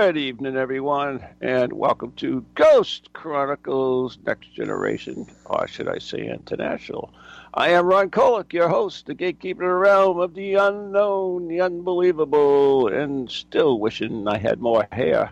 [0.00, 7.12] Good evening, everyone, and welcome to Ghost Chronicles Next Generation, or should I say International.
[7.52, 11.60] I am Ron Kolek, your host, the gatekeeper of the realm of the unknown, the
[11.60, 15.30] unbelievable, and still wishing I had more hair.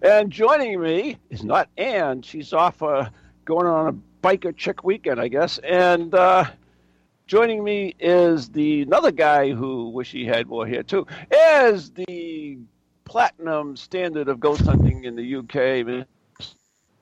[0.00, 2.22] And joining me is not Anne.
[2.22, 3.08] She's off uh,
[3.44, 5.58] going on a biker chick weekend, I guess.
[5.58, 6.44] And uh,
[7.26, 11.04] joining me is the another guy who wish he had more hair too.
[11.32, 12.58] Is the
[13.04, 16.06] platinum standard of ghost hunting in the UK,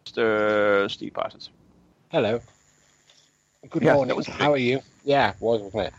[0.06, 0.90] Mr.
[0.90, 1.50] Steve Parsons.
[2.10, 2.40] Hello.
[3.70, 4.22] Good Yeah, morning.
[4.24, 4.80] How are you?
[5.04, 5.94] Yeah, was wasn't it?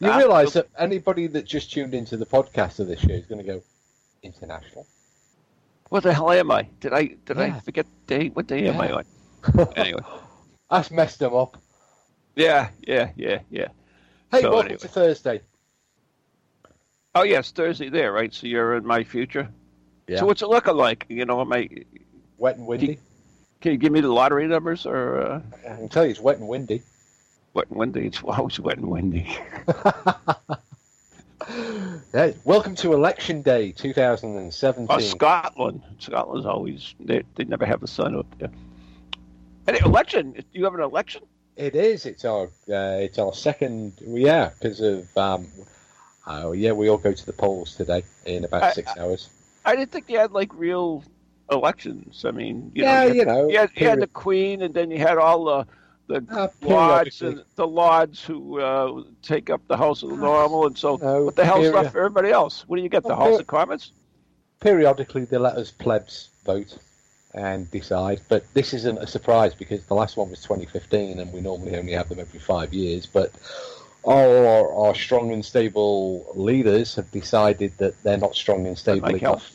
[0.00, 3.26] You Ah, realise that anybody that just tuned into the podcast of this show is
[3.26, 3.62] going to go
[4.22, 4.86] international.
[5.90, 6.68] What the hell am I?
[6.80, 8.28] Did I did I forget day?
[8.28, 9.04] What day am I on?
[9.76, 10.02] Anyway,
[10.70, 11.56] That's messed them up.
[12.36, 13.68] yeah, yeah, yeah, yeah.
[14.30, 14.78] Hey, So welcome anyway.
[14.80, 15.40] to Thursday.
[17.18, 18.32] Oh yes, Thursday there, right?
[18.32, 19.48] So you're in my future.
[20.06, 20.20] Yeah.
[20.20, 21.04] So what's it looking like?
[21.08, 21.68] You know, am I?
[22.38, 23.00] Wet and windy.
[23.60, 26.38] Can you give me the lottery numbers or uh, I can tell you it's wet
[26.38, 26.80] and windy.
[27.54, 28.06] wet and windy?
[28.06, 29.36] It's always wet and windy.
[32.14, 34.86] Yeah, welcome to Election Day 2017.
[34.90, 35.82] Oh, Scotland.
[35.98, 38.50] Scotland's always they they never have the sun up there.
[39.66, 40.32] Any election?
[40.32, 41.22] Do you have an election?
[41.56, 42.06] It is.
[42.06, 43.94] It's our uh, it's our second.
[44.00, 45.48] Yeah, because of um,
[46.28, 49.28] oh yeah, we all go to the polls today in about I- six hours.
[49.64, 51.04] I didn't think you had like real
[51.50, 52.24] elections.
[52.24, 53.48] I mean, you yeah, know, you you know.
[53.48, 55.66] You had, you had the Queen, and then you had all the
[56.06, 60.66] the uh, lords and the lords who uh, take up the House of the Normal,
[60.66, 62.64] and so No, what the hell's period- left for everybody else?
[62.66, 63.02] What do you get?
[63.02, 63.92] The Well, House per- of Commons?
[64.60, 66.78] periodically they let us plebs vote
[67.34, 68.20] and decide.
[68.28, 71.92] But this isn't a surprise because the last one was 2015, and we normally only
[71.92, 73.04] have them every five years.
[73.06, 73.32] But
[74.04, 79.22] our, our strong and stable leaders have decided that they're not strong and stable like
[79.22, 79.52] enough.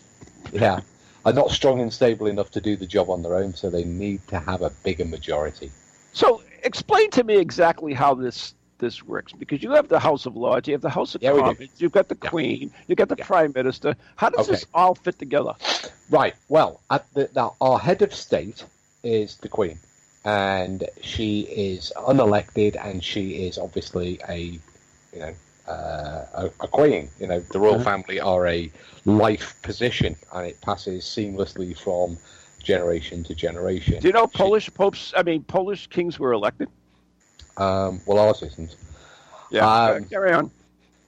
[0.52, 0.82] Yeah,
[1.26, 3.84] are not strong and stable enough to do the job on their own, so they
[3.84, 5.72] need to have a bigger majority.
[6.12, 10.36] So explain to me exactly how this this works because you have the House of
[10.36, 11.32] Lords, you have the House of Yeah.
[11.32, 12.30] Commons, you've got the Yeah.
[12.30, 13.26] Queen, you've got the Yeah.
[13.26, 13.96] Prime Minister.
[14.18, 14.52] How does Okay.
[14.52, 15.54] this all fit together?
[16.10, 16.36] Right.
[16.50, 18.66] Well, at the, now our head of state
[19.04, 19.80] is the Queen,
[20.26, 24.38] and she is unelected, and she is obviously a,
[25.14, 25.34] you know,
[25.68, 27.10] uh, a, a queen.
[27.20, 27.84] You know, the royal Uh-huh.
[27.84, 28.72] family are a
[29.06, 32.18] life position, and it passes seamlessly from
[32.64, 34.02] generation to generation.
[34.02, 35.14] Do you know She- Polish popes?
[35.16, 36.70] I mean, Polish kings were elected.
[37.58, 38.76] um, well, ours isn't.
[39.50, 40.52] Yeah, Um, carry on.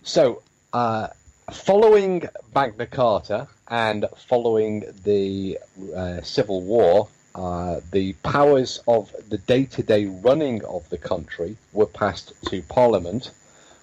[0.04, 0.42] So,
[0.74, 1.08] uh,
[1.52, 5.60] following Magna Carta and following the
[5.96, 11.58] uh, Civil War, uh, the powers of the day to day running of the country
[11.74, 13.32] were passed to Parliament,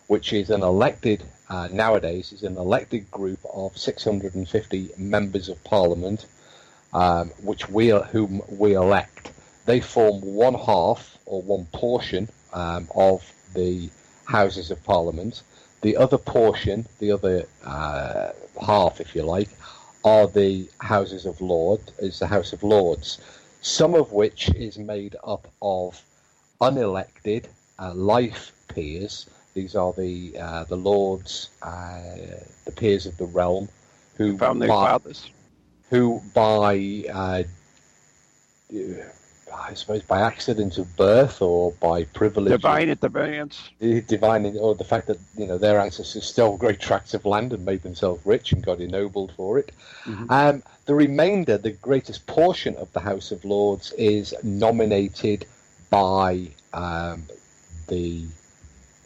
[0.06, 6.24] which is an elected, uh, nowadays, is an elected group of 650 members of Parliament,
[6.94, 9.30] um, which we, whom we elect.
[9.66, 13.22] They form one half or one portion um, of
[13.54, 13.90] the
[14.24, 15.42] Houses of Parliament.
[15.82, 18.30] The other portion, the other uh,
[18.64, 19.50] half, if you like,
[20.04, 23.18] are the Houses of Lords, is the House of Lords,
[23.62, 26.00] some of which is made up of
[26.60, 27.46] unelected
[27.78, 29.26] uh, life peers.
[29.54, 32.00] These are the uh, the lords, uh,
[32.64, 33.68] the peers of the realm,
[34.16, 35.30] who Found their by, fathers.
[35.90, 37.42] who by uh,
[39.54, 43.68] I suppose by accident of birth or by privilege Divine interference.
[43.78, 47.52] the divine or the fact that you know their ancestors stole great tracts of land
[47.52, 49.72] and made themselves rich and got ennobled for it.
[50.06, 50.30] Mhm.
[50.30, 55.46] Um, the remainder, the greatest portion of the House of Lords, is nominated
[55.90, 57.22] by um,
[57.88, 58.24] the,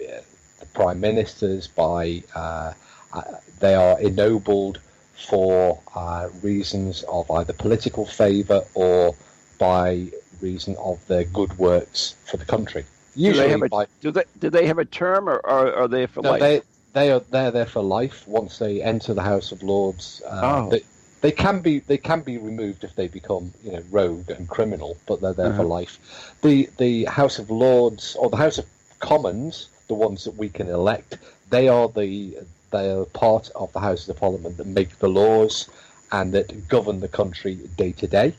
[0.00, 0.20] uh,
[0.60, 1.66] the prime ministers.
[1.66, 2.72] By uh,
[3.12, 3.22] uh,
[3.60, 4.80] they are ennobled
[5.28, 9.14] for uh, reasons of either political favour or
[9.58, 10.08] by
[10.40, 12.82] reason of their good works for the country.
[12.82, 15.74] Do they Usually have a by do they do they have a term or, or
[15.74, 16.40] are they for no, life?
[16.40, 16.60] they
[16.92, 18.26] they are they're there for life.
[18.28, 20.70] Once they enter the House of Lords, uh, Oh.
[20.70, 20.82] they,
[21.20, 24.98] they can be they can be removed if they become you know rogue and criminal,
[25.06, 25.66] but they're there for Uh-huh.
[25.66, 25.98] life.
[26.42, 28.66] The the House of Lords or the House of
[29.00, 31.18] Commons, the ones that we can elect,
[31.50, 32.38] they are the
[32.70, 35.68] they are part of the Houses of Parliament that make the laws
[36.12, 38.34] and that govern the country day to day.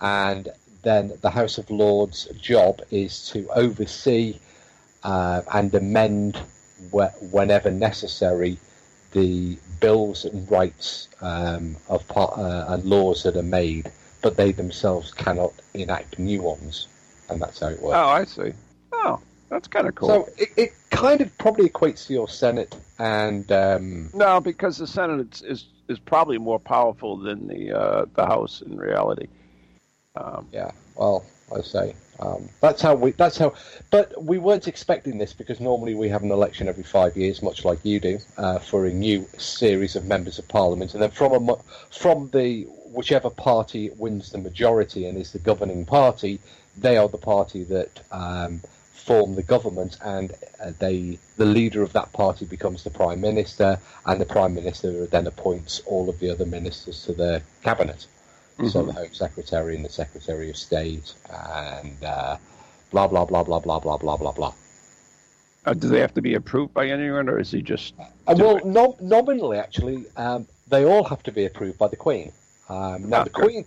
[0.00, 0.48] And
[0.82, 4.38] then the House of Lords' job is to oversee
[5.02, 6.38] uh, and amend
[6.92, 8.58] wh- whenever necessary
[9.14, 13.90] the bills and rights um, of par- uh, and laws that are made,
[14.22, 16.88] but they themselves cannot enact new ones,
[17.30, 17.96] and that's how it works.
[17.96, 18.52] Oh, I see.
[18.92, 20.08] Oh, that's kind of cool.
[20.08, 24.86] So it, it kind of probably equates to your Senate and um, no, because the
[24.86, 29.28] Senate is, is is probably more powerful than the uh, the House in reality.
[30.16, 30.70] Um, yeah.
[30.96, 31.24] Well,
[31.54, 33.10] I say um, that's how we.
[33.12, 33.54] That's how.
[33.90, 37.64] But we weren't expecting this because normally we have an election every five years, much
[37.64, 41.48] like you do, uh, for a new series of members of parliament, and then from
[41.48, 41.56] a
[41.90, 46.38] from the whichever party wins the majority and is the governing party,
[46.76, 48.60] they are the party that um,
[48.92, 53.78] form the government, and uh, they the leader of that party becomes the prime minister,
[54.06, 58.06] and the prime minister then appoints all of the other ministers to their cabinet.
[58.70, 62.36] So the Home Secretary and the Secretary of State, and uh,
[62.92, 64.52] blah blah blah blah blah blah blah blah blah.
[65.66, 67.94] uh, do they have to be approved by anyone, or is he just?
[67.98, 72.32] Uh, well, nom- nominally, actually, um, they all have to be approved by the Queen.
[72.68, 73.30] Um, now, the.
[73.30, 73.64] Queen,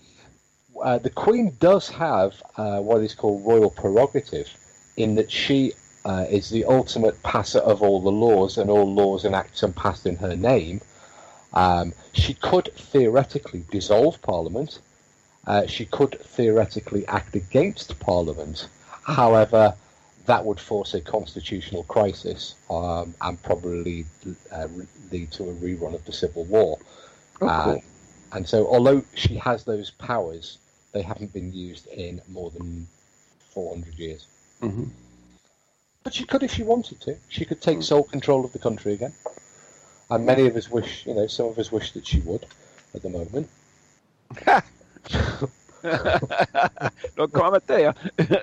[0.81, 4.48] uh, the Queen does have uh, what is called royal prerogative,
[4.95, 5.74] in that she
[6.06, 9.72] uh, is the ultimate passer of all the laws, and all laws and acts are
[9.74, 10.80] passed in her name.
[11.54, 14.80] Um, she could theoretically dissolve Parliament.
[15.46, 18.68] Uh, she could theoretically act against Parliament.
[19.04, 19.74] However,
[20.26, 24.06] that would force a constitutional crisis um, and probably
[24.52, 24.68] uh,
[25.12, 26.78] lead to a rerun of the Civil War.
[27.42, 27.78] Oh, Uh,
[28.34, 30.58] and so, although she has those powers,
[30.92, 32.88] they haven't been used in more than
[33.54, 34.28] 400 years.
[34.62, 34.90] Mhm.
[36.04, 37.18] But she could if she wanted to.
[37.30, 39.14] She could take sole control of the country again.
[40.09, 42.45] And many of us wish, you know, some of us wish that she would
[42.95, 43.50] at the moment.
[47.18, 47.94] no comment there.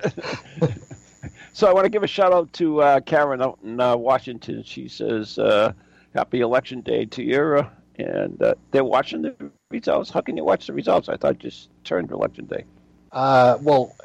[1.53, 4.63] so I want to give a shout out to uh, Karen out in uh, Washington.
[4.63, 5.73] She says, uh,
[6.13, 9.35] "Happy Election Day to you." Uh, and uh, they're watching the
[9.69, 10.09] results.
[10.09, 11.09] How can you watch the results?
[11.09, 12.65] I thought just turned Election Day.
[13.11, 13.95] Uh, well,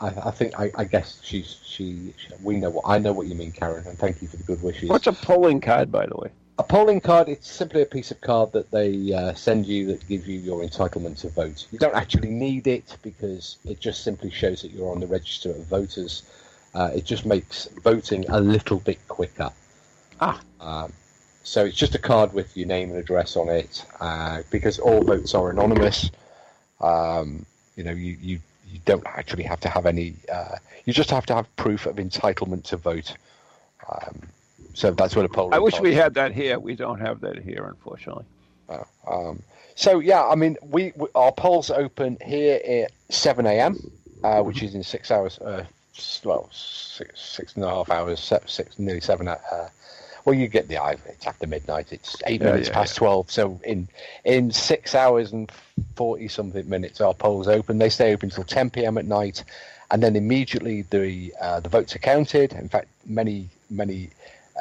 [0.00, 2.34] I, I think I, I guess she's she, she.
[2.42, 4.62] We know what I know what you mean, Karen, and thank you for the good
[4.62, 4.88] wishes.
[4.88, 6.30] What's a polling card, by the way?
[6.58, 10.06] A polling card, it's simply a piece of card that they uh, send you that
[10.06, 11.66] gives you your entitlement to vote.
[11.72, 15.50] You don't actually need it because it just simply shows that you're on the register
[15.50, 16.22] of voters.
[16.72, 19.50] Uh, it just makes voting a little bit quicker.
[20.20, 20.40] Ah.
[20.60, 20.92] Um,
[21.42, 25.02] so it's just a card with your name and address on it uh, because all
[25.02, 26.10] votes are anonymous.
[26.80, 27.44] Um,
[27.76, 28.40] you know, you, you,
[28.74, 31.96] you don't actually have to have any, uh, you just have to have proof of
[31.96, 33.14] entitlement to vote.
[33.88, 34.26] Um,
[34.74, 35.54] so that's what a poll.
[35.54, 36.58] I wish we had that here.
[36.58, 38.24] We don't have that here, unfortunately.
[38.68, 39.42] Oh, um,
[39.76, 43.78] so yeah, I mean, we, we our polls open here at seven a.m.,
[44.24, 45.38] uh, which is in six hours.
[45.38, 45.64] Uh,
[46.24, 49.28] well, six six and a half hours, six nearly seven.
[50.24, 51.02] Well, you get the idea.
[51.08, 51.92] It's after midnight.
[51.92, 52.98] It's eight Yeah, minutes yeah, past yeah.
[52.98, 53.30] twelve.
[53.30, 53.88] So in
[54.24, 55.50] in six hours and
[55.96, 57.78] forty something minutes, our polls open.
[57.78, 58.96] They stay open until ten p.m.
[58.98, 59.44] at night,
[59.90, 62.52] and then immediately the uh, the votes are counted.
[62.54, 64.10] In fact, many many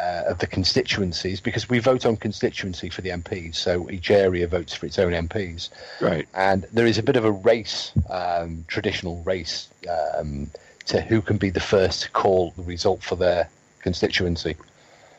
[0.01, 4.48] uh, of the constituencies because we vote on constituency for the MPs, so each area
[4.48, 5.70] votes for its own MPs,
[6.01, 6.27] Right.
[6.34, 9.70] and there is a bit of a race, um, traditional race,
[10.17, 10.50] um,
[10.88, 13.48] to who can be the first to call the result for their
[13.82, 14.55] constituency.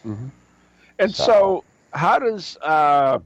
[0.05, 3.19] And So- so, how does uh,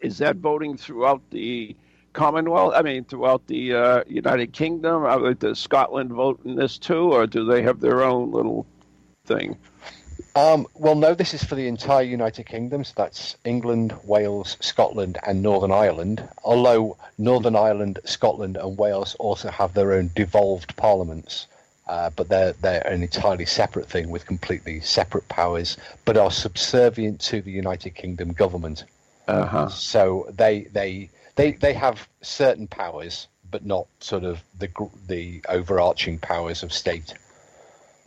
[0.00, 1.74] is that voting throughout the
[2.12, 2.72] Commonwealth?
[2.74, 5.04] I mean, throughout the uh, United Kingdom?
[5.04, 8.66] Are, does Scotland vote in this too, or do they have their own little
[9.26, 9.56] thing?
[10.34, 15.16] Um, well, no, this is for the entire United Kingdom, so that's England, Wales, Scotland,
[15.26, 16.26] and Northern Ireland.
[16.44, 21.46] Although Northern Ireland, Scotland, and Wales also have their own devolved parliaments,
[21.86, 27.20] uh, but they're they're an entirely separate thing with completely separate powers, but are subservient
[27.20, 28.84] to the United Kingdom government.
[29.28, 29.68] Uh huh.
[29.68, 34.68] So they they they they have certain powers, but not sort of the
[35.06, 37.14] the overarching powers of state.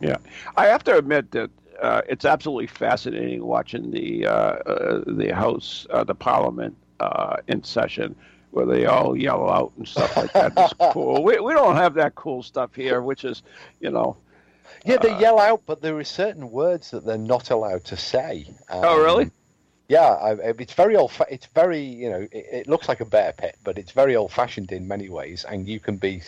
[0.00, 0.16] Yeah,
[0.56, 5.86] I have to admit that uh, it's absolutely fascinating watching the uh, uh, the House,
[5.90, 8.14] uh, the Parliament uh, in session,
[8.50, 10.52] where they all yell out and stuff like that.
[10.56, 11.22] It's cool.
[11.22, 13.42] We we don't have that cool stuff here, which is,
[13.80, 14.16] you know.
[14.84, 17.96] Yeah, they Uh, yell out, but there are certain words that they're not allowed to
[17.96, 18.46] say.
[18.70, 19.24] Oh, really?
[19.24, 19.32] Um,
[19.88, 21.10] Yeah, I, it's very old.
[21.12, 24.14] Fa- it's very, you know, it, it looks like a bear pit, but it's very
[24.16, 26.22] old-fashioned in many ways, and you can be,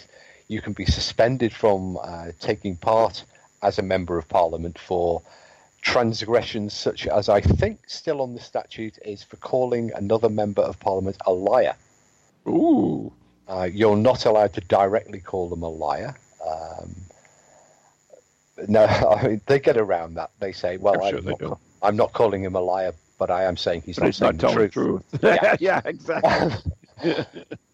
[0.48, 3.24] you can be suspended from uh, taking part
[3.62, 5.22] as a member of parliament for
[5.80, 10.78] transgressions such as I think still on the statute is for calling another member of
[10.80, 11.74] parliament a liar.
[12.46, 13.12] Ooh.
[13.48, 16.14] Uh, you're not allowed to directly call them a liar.
[16.46, 16.94] Um,
[18.68, 18.84] no,
[19.20, 20.30] I mean they get around that.
[20.38, 21.60] They say, "Well, I'm I'm, they not.
[21.82, 24.36] I'm not calling him a liar, but I am saying he's But not he's saying
[24.36, 25.40] not the telling truth." the truth.
[25.42, 25.56] Yeah.
[25.60, 27.24] yeah, exactly.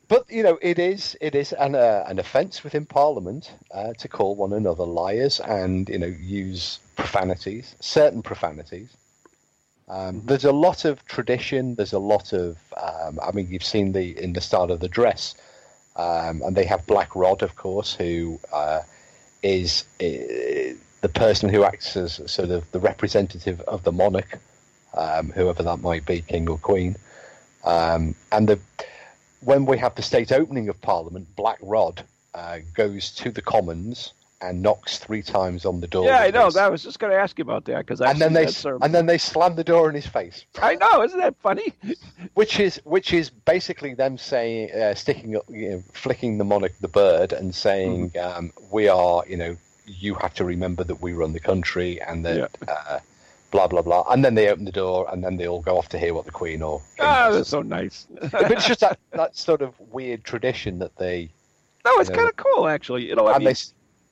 [0.09, 4.09] But you know, it is it is an uh, an offence within Parliament uh, to
[4.09, 8.89] call one another liars and you know use profanities, certain profanities.
[9.89, 11.75] Um, There's a lot of tradition.
[11.75, 12.59] There's a lot of.
[12.77, 15.35] Um, I mean, you've seen the in the start of the dress,
[15.97, 18.83] um, and they have Black Rod, of course, who uh,
[19.43, 24.39] is uh, the person who acts as sort of the representative of the monarch,
[24.95, 26.97] um, whoever that might be, king or queen.
[27.65, 28.59] Um, and the
[29.41, 32.05] when we have the state opening of Parliament, Black Rod
[32.35, 36.05] uh, goes to the Commons and knocks three times on the door.
[36.07, 36.45] yeah, I know.
[36.47, 38.47] his- That I was just going to ask you about that because and then they
[38.83, 41.03] and then they slam the door in his face, I know.
[41.03, 41.73] Isn't that funny?
[42.35, 46.75] which is which is basically them saying, uh, sticking up, you know, flicking the monarch
[46.81, 48.39] the bird and saying, Mm-hmm.
[48.39, 52.25] um, "We are, you know, you have to remember that we run the country and
[52.25, 53.01] that." Uh,
[53.51, 55.89] Blah blah blah, and then they open the door, and then they all go off
[55.89, 58.07] to hear what the Queen or Ah, to that's so nice.
[58.31, 61.31] but it's just that, that sort of weird tradition that they
[61.87, 62.19] no, it's you know.
[62.25, 63.09] kind of cool actually.
[63.09, 63.55] You know, I and mean, they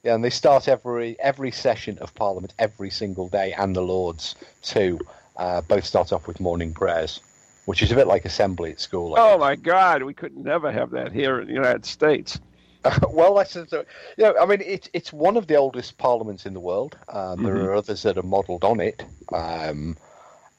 [0.06, 4.36] yeah, and they start every every session of Parliament every single day, and the Lords
[4.62, 5.00] too.
[5.36, 7.20] Uh, both start off with morning prayers,
[7.64, 9.16] which is a bit like assembly at school.
[9.16, 12.38] I oh my God, we could never have that here in the United States.
[13.10, 13.64] well, that's uh,
[14.16, 16.96] you know, I mean, it's it's one of the oldest parliaments in the world.
[17.08, 17.66] Um, There Mhm.
[17.66, 19.96] are others that are modelled on it, um,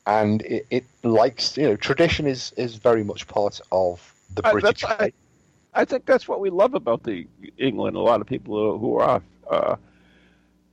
[0.06, 4.52] and it, it likes you know tradition is is very much part of the I,
[4.52, 4.84] British.
[4.84, 5.14] that's, I,
[5.74, 7.28] I think that's what we love about the
[7.58, 7.96] England.
[7.96, 9.76] A lot of people who, who are uh,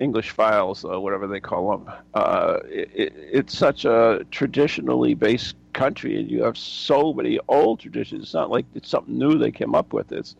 [0.00, 1.94] English files, uh, whatever they call them.
[2.14, 7.80] Uh, it, it, it's such a traditionally based country, and you have so many old
[7.80, 8.24] traditions.
[8.24, 10.12] It's not like it's something new they came up with.
[10.12, 10.34] It's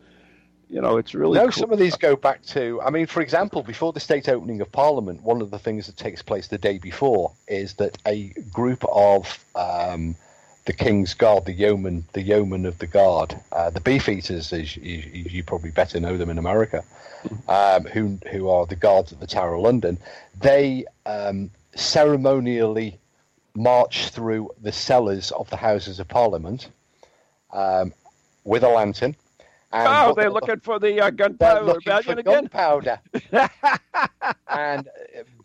[0.70, 1.52] you know, it's really no, cool.
[1.52, 2.80] some of these go back to.
[2.82, 5.96] I mean, for example, before the state opening of Parliament, one of the things that
[5.96, 10.16] takes place the day before is that a group of um,
[10.64, 15.02] the King's Guard, the yeomen, the yeomen of the guard, uh, the Beefeaters, as you,
[15.06, 16.82] you probably better know them in America,
[17.48, 19.98] um, who who are the guards at the Tower of London.
[20.40, 22.98] They um, ceremonially
[23.54, 26.68] march through the cellars of the Houses of Parliament
[27.52, 27.92] um,
[28.44, 29.16] with a lantern.
[29.76, 32.34] Oh, they're the- looking for the uh, gunpowder rebellion again.
[32.44, 33.00] gunpowder,
[34.48, 34.88] and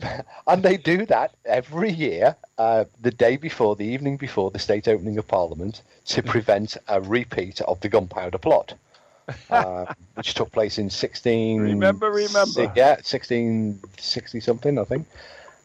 [0.02, 4.60] uh, and they do that every year, uh, the day before, the evening before the
[4.60, 8.74] state opening of Parliament, to prevent a repeat of the gunpowder plot,
[9.50, 11.62] uh, which took place in sixteen.
[11.62, 12.72] Remember, remember.
[12.76, 15.08] yeah, sixteen sixty something, I think.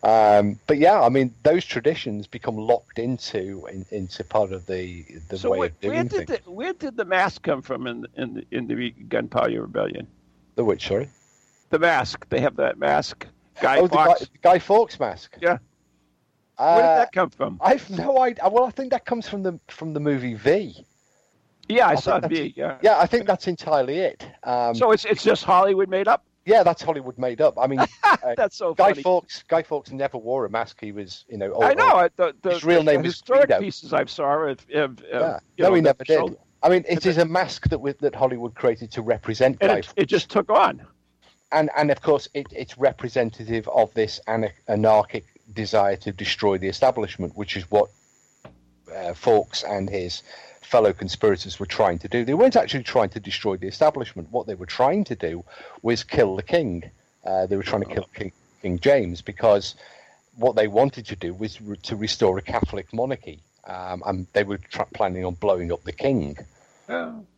[0.04, 5.04] Um, but yeah, I mean, those traditions become locked into in, into part of the
[5.28, 6.40] the So way where, of doing where did things.
[6.44, 10.06] the, where did the mask come from in the, in the, in the gunpowder rebellion?
[10.56, 11.08] The which, sorry?
[11.70, 12.28] The mask.
[12.28, 13.26] They have that mask.
[13.61, 14.20] Guy oh, Guy, Fawkes.
[14.20, 15.38] the Guy Fawkes mask.
[15.40, 15.58] Yeah.
[16.58, 17.58] Uh, Where did that come from?
[17.61, 18.49] I've no idea.
[18.49, 20.84] Well, I think that comes from the from the movie V.
[21.68, 22.52] Yeah, I, I saw V.
[22.56, 22.76] Yeah.
[22.82, 24.26] Yeah, I think that's entirely it.
[24.42, 26.25] Um, So it's it's just Hollywood made up.
[26.46, 27.58] Yeah, that's Hollywood made up.
[27.58, 29.02] I mean, uh, That's so Guy funny.
[29.02, 29.44] Fawkes.
[29.48, 30.78] Guy Fawkes never wore a mask.
[30.80, 31.54] He was, you know.
[31.60, 32.08] I oh, know.
[32.16, 33.60] The, the, his real the name is historic Guido.
[33.60, 34.88] pieces I saw have Yeah.
[35.12, 36.36] No, know, he never did.
[36.62, 39.88] I mean, it is a mask that with, that Hollywood created to represent Guy it,
[39.96, 40.86] it just took on.
[41.52, 47.36] and and of course it, it's representative of this anarchic desire to destroy the establishment,
[47.36, 47.90] which is what
[48.94, 50.22] uh, Fawkes and his
[50.75, 52.25] fellow conspirators were trying to do.
[52.25, 54.33] They weren't actually trying to destroy the establishment.
[54.33, 55.45] What they were trying to do
[55.83, 56.90] was kill the king.
[57.25, 59.76] Uh, they were trying to kill King, king James because
[60.35, 63.38] what they wanted to do was re- to restore a Catholic monarchy,
[63.69, 66.37] um, and they were tra- planning on blowing up the king,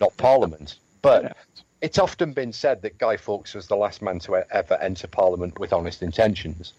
[0.00, 0.78] not Parliament.
[1.02, 1.36] But
[1.82, 5.08] it's often been said that Guy Fawkes was the last man to e- ever enter
[5.08, 6.72] Parliament with honest intentions.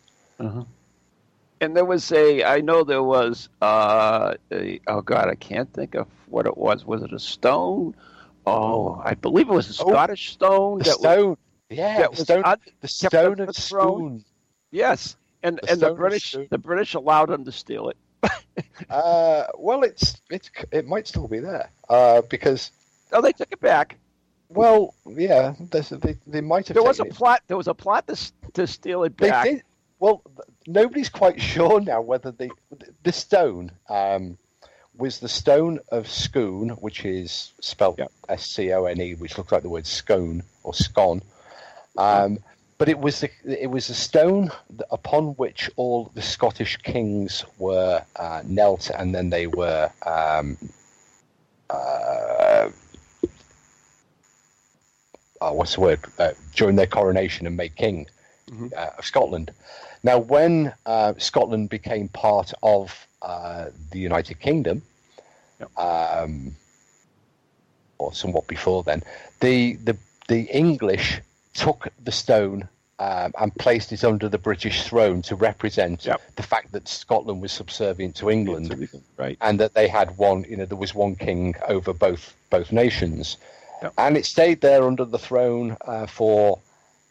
[1.59, 5.95] And there was a, I know there was, uh, a, oh God, I can't think
[5.95, 6.85] of what it was.
[6.85, 7.95] Was it a stone?
[8.45, 10.77] Oh, I believe it was a Oh, Scottish stone.
[10.79, 11.37] The that was- stone,
[11.69, 14.19] yeah, that the stone, un- the stone of the throne.
[14.19, 14.25] Spoon.
[14.71, 17.97] yes, and The and the British, the British allowed them to steal it.
[18.89, 22.71] Uh, well, it's it's it might still be there uh, because
[23.11, 23.97] Oh, they took it back.
[24.49, 26.75] well, yeah, they they might have.
[26.75, 27.41] There was a it- plot.
[27.47, 28.15] There was a plot to
[28.53, 29.45] to steal it They back.
[29.45, 29.63] did.
[29.99, 30.21] Well,
[30.67, 32.49] nobody's quite sure now whether the
[33.03, 34.37] the stone um,
[34.95, 38.11] was the stone of Scone, which is spelled Yep.
[38.29, 41.21] S C O N E, which looks like the word scone or scone,
[41.97, 42.39] um,
[42.77, 44.51] but it was the, it was a stone
[44.91, 50.57] upon which all the Scottish kings were uh, knelt, and then they were um,
[51.69, 52.69] uh,
[55.41, 58.07] oh, what's the word uh, during their coronation and made king
[58.49, 58.71] Mhm.
[58.73, 59.51] uh, of Scotland.
[60.03, 64.81] Now, when uh, Scotland became part of uh, the United Kingdom,
[65.59, 65.79] Yep.
[65.79, 66.55] um,
[67.97, 69.01] or somewhat before then,
[69.39, 71.19] the the the English
[71.53, 72.67] took the stone
[72.99, 76.21] um, and placed it under the British throne to represent Yep.
[76.35, 78.87] the fact that Scotland was subservient to England
[79.17, 79.37] Right.
[79.41, 83.37] and that they had one you know there was one king over both both nations
[83.81, 83.93] Yep.
[83.97, 86.59] and it stayed there under the throne uh, for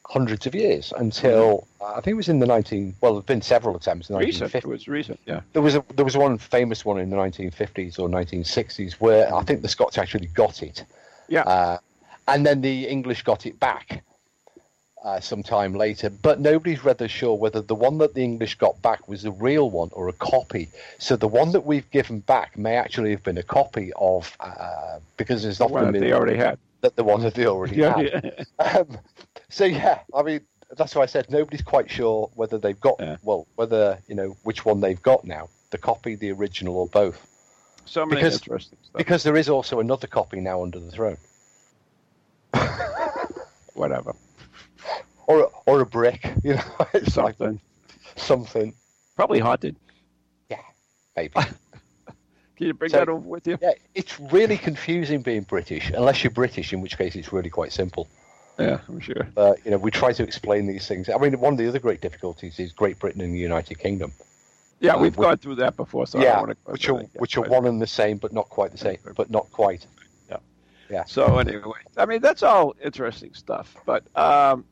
[0.08, 3.42] hundreds of years until uh, I think it was in the 19 well there've been
[3.42, 4.52] several attempts in the Recent.
[4.52, 5.20] 1950s It was recent.
[5.26, 5.40] Yeah.
[5.52, 9.42] there was a there was one famous one in the 1950s or 1960s where I
[9.42, 10.84] think the Scots actually got it
[11.28, 11.42] Yeah.
[11.42, 11.78] uh,
[12.28, 14.04] and then the English got it back
[15.04, 16.10] uh, some time later.
[16.10, 19.70] But nobody's rather sure whether the one that the English got back was the real
[19.70, 20.68] one or a copy.
[20.98, 24.98] So the one that we've given back may actually have been a copy of, uh,
[25.16, 26.58] because there's The often one that they already had.
[26.80, 27.96] that the one that they already Yeah.
[27.96, 28.44] had.
[28.60, 28.78] yeah.
[28.80, 28.98] Um,
[29.48, 30.40] so yeah, I mean
[30.76, 33.16] that's why I said nobody's quite sure whether they've got Yeah.
[33.22, 37.26] well whether you know which one they've got now, the copy, the original, or both.
[37.84, 38.98] So many Because- interesting stuff.
[38.98, 41.18] Because there is also another copy now under the throne,
[43.74, 44.14] Whatever.
[45.26, 46.62] or or a brick, you know,
[46.94, 47.60] it's like Something.
[48.16, 48.74] something.
[49.16, 49.76] Probably haunted.
[50.50, 50.60] Yeah,
[51.16, 51.32] maybe.
[52.56, 53.58] Can you bring So- that over with you?
[53.60, 57.72] Yeah, it's really confusing being British, unless you're British, in which case it's really quite
[57.72, 58.08] simple.
[58.58, 59.26] Yeah, I'm sure.
[59.34, 61.08] But you know, we try to explain these things.
[61.08, 64.12] I mean, one of the other great difficulties is Great Britain and the United Kingdom.
[64.80, 67.42] Yeah, Uh, we've which- gone through that before, so I yeah, which are which are
[67.48, 68.98] one and the same, but not quite the same.
[69.16, 69.86] But not quite.
[70.30, 70.38] Yeah,
[70.90, 71.04] yeah.
[71.04, 73.74] So anyway, I mean that's all interesting stuff.
[73.86, 74.64] But um,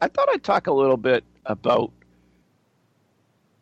[0.00, 1.90] I thought I'd talk a little bit about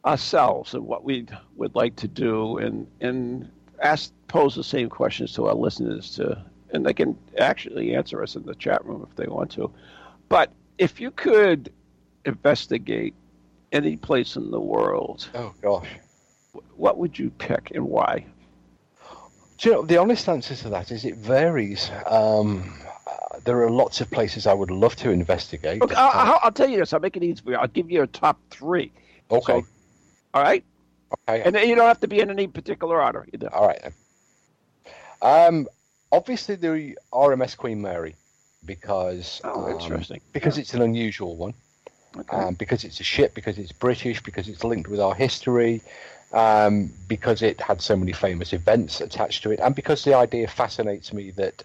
[0.04, 5.32] ourselves and what we would like to do, and and ask pose the same questions
[5.34, 9.16] to our listeners to, and they can actually answer us in the chat room if
[9.16, 9.70] they want to.
[10.28, 11.72] But if you could
[12.24, 13.14] investigate
[13.72, 15.88] any place in the world, Oh gosh.
[16.76, 18.26] what would you pick and why?
[19.58, 21.90] Do you know the honest answer to that is it varies.
[22.06, 22.74] Um,
[23.44, 25.80] there are lots of places I would love to investigate.
[25.82, 26.92] Okay, I'll, I'll, I'll tell you this.
[26.92, 27.56] I'll make it easy for you.
[27.56, 28.90] I'll give you a top three.
[29.30, 29.60] okay.
[29.60, 29.66] So,
[30.34, 30.64] all right,
[31.28, 31.42] okay.
[31.42, 33.54] and you don't have to be in any particular order either.
[33.54, 33.92] All right.
[35.22, 35.68] Um,
[36.14, 38.14] obviously the RMS Queen Mary,
[38.64, 40.20] because Oh, um, interesting.
[40.32, 41.54] because it's an unusual one.
[42.16, 42.36] Okay.
[42.36, 45.82] um, because it's a ship, because it's British, because it's linked with our history,
[46.32, 50.46] um, because it had so many famous events attached to it, and because the idea
[50.46, 51.64] fascinates me that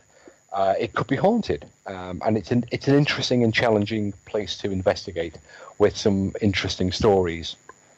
[0.51, 4.57] uh, it could be haunted, um, and it's an it's an interesting and challenging place
[4.57, 5.35] to investigate
[5.77, 7.55] with some interesting stories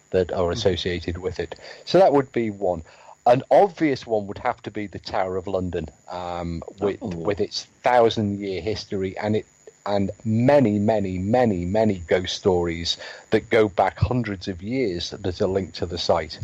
[0.10, 1.56] that are associated with it.
[1.86, 2.84] So that would be one.
[3.32, 7.08] An obvious one would have to be the Tower of London, um, with Oh.
[7.08, 9.46] with its thousand year history and it
[9.86, 12.98] and many, many, many, many ghost stories
[13.32, 16.39] that go back hundreds of years that are linked to the site.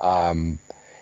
[0.00, 0.58] Um,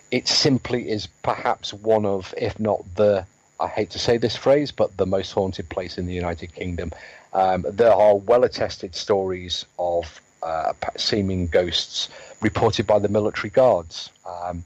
[0.09, 3.25] it simply is perhaps one of, if not the,
[3.59, 6.91] I hate to say this phrase, but the most haunted place in the United Kingdom.
[7.33, 12.09] Um, there are well attested stories of uh, seeming ghosts
[12.41, 14.63] reported by the military guards um,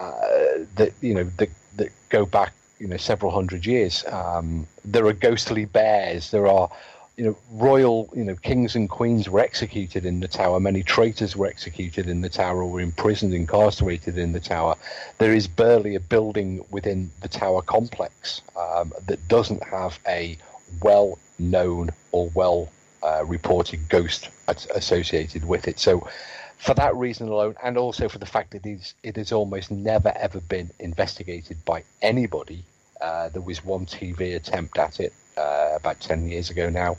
[0.00, 4.04] uh, that you know that, that go back you know several hundred years.
[4.06, 6.30] Um, there are ghostly bears.
[6.30, 6.70] There are
[7.16, 10.58] you know royal you know kings and queens were executed in the tower.
[10.58, 14.74] Many traitors were executed in the tower or were imprisoned, incarcerated in the tower.
[15.18, 20.38] There is barely a building within the tower complex um, that doesn't have a
[20.82, 22.70] well known or well
[23.02, 25.78] uh, reported ghost as- associated with it.
[25.78, 26.08] So
[26.60, 29.70] for that reason alone, and also for the fact that it is, it has almost
[29.70, 32.62] never ever been investigated by anybody.
[33.00, 36.98] Uh, there was one TV attempt at it uh, about 10 years ago now,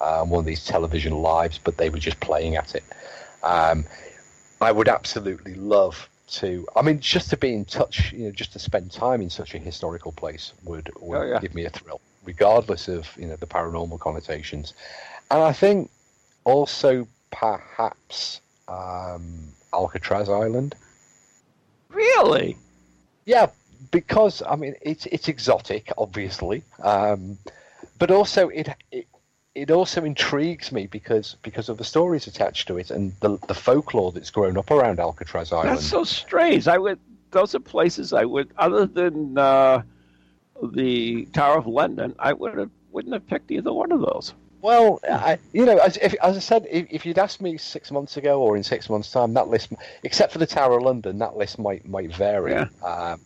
[0.00, 2.82] um, one of these television lives, but they were just playing at it.
[3.44, 3.84] Um,
[4.60, 6.66] I would absolutely love to.
[6.74, 9.54] I mean, just to be in touch, you know, just to spend time in such
[9.54, 11.38] a historical place would, would Oh, yeah.
[11.38, 14.74] give me a thrill, regardless of you know the paranormal connotations.
[15.30, 15.90] And I think
[16.44, 20.74] also perhaps um, Alcatraz Island.
[21.88, 22.56] Really?
[23.24, 23.48] Yeah,
[23.90, 27.38] because I mean it's it's exotic, obviously, um,
[27.98, 29.06] but also it, it
[29.54, 33.54] it also intrigues me because because of the stories attached to it and the the
[33.54, 35.70] folklore that's grown up around Alcatraz Island.
[35.70, 36.68] That's so strange.
[36.68, 36.98] I would.
[37.30, 39.82] Those are places I would, other than uh,
[40.62, 44.32] the Tower of London, I would have wouldn't have picked either one of those.
[44.62, 47.90] Well, I, you know, as, if, as I said, if, if, you'd asked me six
[47.90, 51.18] months ago or in six months' time, that list, except for the Tower of London,
[51.18, 52.52] that list might might vary.
[52.52, 52.68] Yeah.
[52.82, 53.20] Um,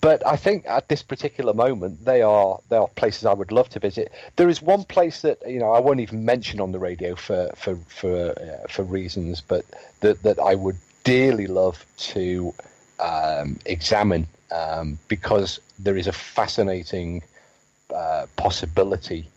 [0.00, 3.68] but I think at this particular moment, they are they are places I would love
[3.70, 4.12] to visit.
[4.36, 7.50] There is one place that you know I won't even mention on the radio for
[7.54, 9.64] for for uh, for reasons, but
[10.00, 12.52] that that I would dearly love to
[12.98, 17.22] um, examine um, because there is a fascinating
[17.94, 19.28] uh, possibility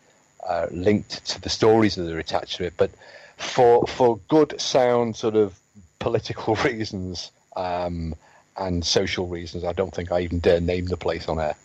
[0.50, 2.74] uh, linked to the stories that are attached to it.
[2.76, 2.92] But
[3.38, 5.58] for for good, sound sort of
[6.00, 8.16] political reasons um,
[8.58, 11.56] and social reasons, I don't think I even dare name the place on air.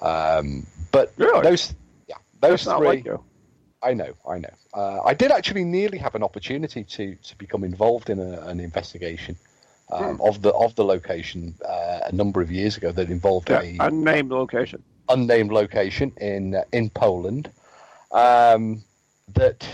[0.00, 1.42] Um, but really?
[1.42, 1.74] those,
[2.08, 3.02] yeah, those That's three.
[3.02, 3.20] Like
[3.82, 4.54] I know, I know.
[4.72, 8.60] Uh, I did actually nearly have an opportunity to to become involved in a, an
[8.60, 9.36] investigation.
[9.90, 10.22] Um, hmm.
[10.22, 13.76] Of the of the location uh, a number of years ago that involved yeah, a
[13.80, 17.50] unnamed location unnamed location in uh, in Poland,
[18.12, 18.82] um,
[19.34, 19.66] that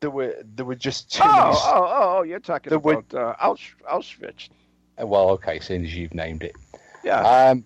[0.00, 1.56] there were there were just too oh, many.
[1.56, 3.54] Oh, oh, oh, you're talking about were, uh,
[3.92, 4.48] Auschwitz.
[5.00, 6.56] Uh, well, okay, seeing as you've named it.
[7.04, 7.20] Yeah.
[7.20, 7.64] Um,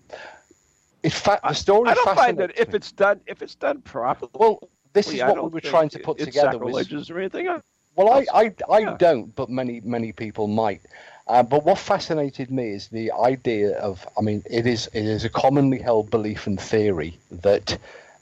[1.03, 1.89] in fact, the story.
[1.89, 4.31] I don't find that if it's done if it's done properly.
[4.33, 6.57] Well, this is what we were trying to put together.
[6.57, 7.47] Was, or anything.
[7.95, 8.97] Well, I I, I yeah.
[8.97, 10.81] don't, but many many people might.
[11.25, 14.05] Uh, but what fascinated me is the idea of.
[14.17, 17.77] I mean, it is it is a commonly held belief and theory that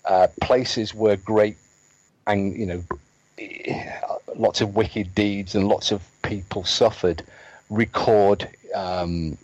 [0.06, 1.58] uh, places where great
[2.28, 2.84] and you know
[4.36, 7.24] lots of wicked deeds and lots of people suffered
[7.70, 9.38] record um,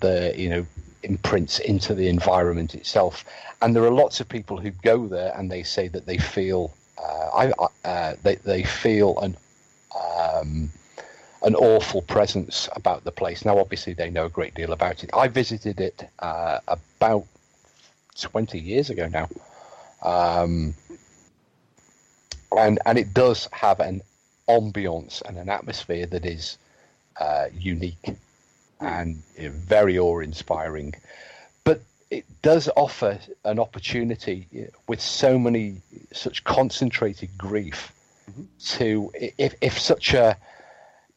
[0.00, 0.66] the you know
[1.02, 3.24] imprints into the environment itself
[3.60, 6.72] and there are lots of people who go there and they say that they feel
[6.98, 7.52] uh, I,
[7.84, 9.36] uh, they, they feel an
[9.94, 10.70] um,
[11.44, 13.44] an awful presence about the place.
[13.44, 15.10] Now, obviously, they know a great deal about it.
[15.12, 17.26] I visited it uh, about
[18.18, 19.28] 20 years ago now,
[20.04, 20.74] um,
[22.56, 24.02] and and it does have an
[24.48, 26.58] ambience and an atmosphere that is
[27.18, 28.14] uh, unique
[28.80, 30.94] and you know, very awe-inspiring.
[31.64, 35.80] But it does offer an opportunity you know, with so many
[36.12, 37.92] such concentrated grief
[38.30, 38.42] mm-hmm.
[38.78, 40.36] to if if such a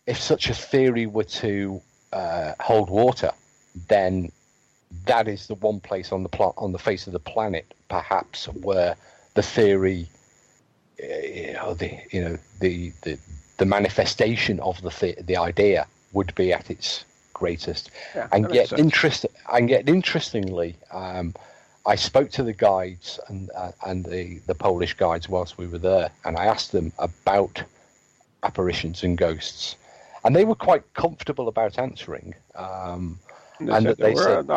[0.05, 1.81] if such a theory were to
[2.13, 3.31] uh, hold water,
[3.89, 4.31] then
[5.05, 8.45] that is the one place on the pl- on the face of the planet, perhaps,
[8.47, 8.95] where
[9.33, 10.07] the theory,
[11.01, 13.17] uh, you know, the you know the the,
[13.57, 17.91] the manifestation of the th- the idea would be at its greatest.
[18.15, 21.33] Yeah, and yet, interest and yet interestingly, um,
[21.85, 25.79] I spoke to the guides and uh, and the the Polish guides whilst we were
[25.79, 27.61] there, and I asked them about
[28.43, 29.75] apparitions and ghosts,
[30.23, 32.35] and they were quite comfortable about answering.
[32.55, 33.19] Um,
[33.59, 34.47] and that they said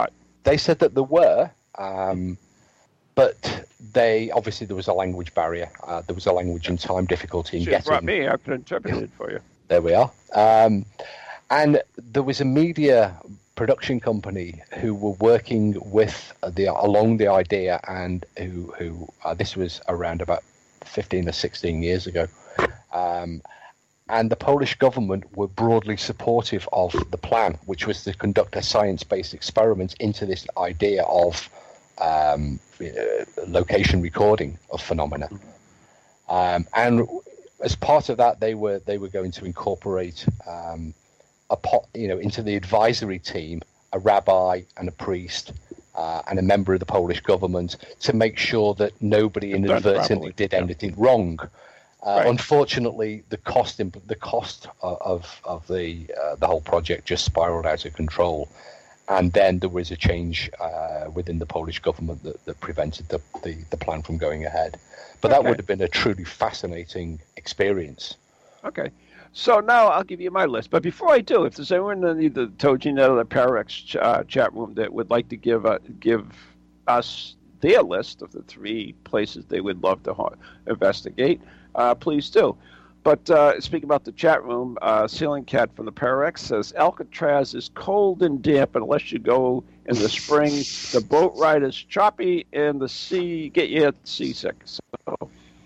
[0.44, 2.38] they said that there were, um,
[3.14, 5.70] but they obviously there was a language barrier.
[5.86, 7.88] Uh, there was a language and time difficulty in getting.
[7.88, 8.28] Brought me.
[8.28, 9.40] I could interpret it for you.
[9.68, 10.10] There we are.
[10.34, 10.84] Um,
[11.50, 13.16] and there was a media
[13.56, 19.56] production company who were working with the along the idea, and who who uh, this
[19.56, 20.42] was around about
[20.84, 22.26] fifteen or sixteen years ago.
[22.92, 23.42] Um,
[24.10, 28.62] and the Polish government were broadly supportive of the plan, which was to conduct a
[28.62, 31.48] science-based experiment into this idea of
[31.98, 32.86] um, uh,
[33.46, 35.28] location recording of phenomena.
[36.28, 37.08] Um, and
[37.60, 40.92] as part of that, they were they were going to incorporate um,
[41.48, 45.52] a pot, you know, into the advisory team a rabbi and a priest
[45.94, 50.54] uh, and a member of the Polish government to make sure that nobody inadvertently did
[50.54, 50.96] anything yeah.
[50.98, 51.38] wrong.
[52.02, 52.26] Uh, right.
[52.26, 57.66] Unfortunately, the cost imp- the cost of of the uh, the whole project just spiraled
[57.66, 58.48] out of control,
[59.08, 63.20] and then there was a change uh, within the Polish government that, that prevented the,
[63.42, 64.78] the, the plan from going ahead.
[65.20, 65.42] But okay.
[65.42, 68.16] that would have been a truly fascinating experience.
[68.64, 68.90] Okay.
[69.32, 70.70] So now I'll give you my list.
[70.70, 74.24] But before I do, if there's anyone in the TogiNet or the ParaX ch- uh,
[74.24, 76.26] chat room that would like to give uh, give
[76.86, 80.34] us their list of the three places they would love to ha-
[80.66, 81.40] investigate,
[81.74, 82.56] uh, please do.
[83.02, 87.54] But uh, speaking about the chat room, uh, Ceiling Cat from the ParaX says Alcatraz
[87.54, 90.52] is cold and damp unless you go in the spring.
[90.92, 94.56] The boat ride is choppy and the sea get you seasick.
[94.64, 94.80] So,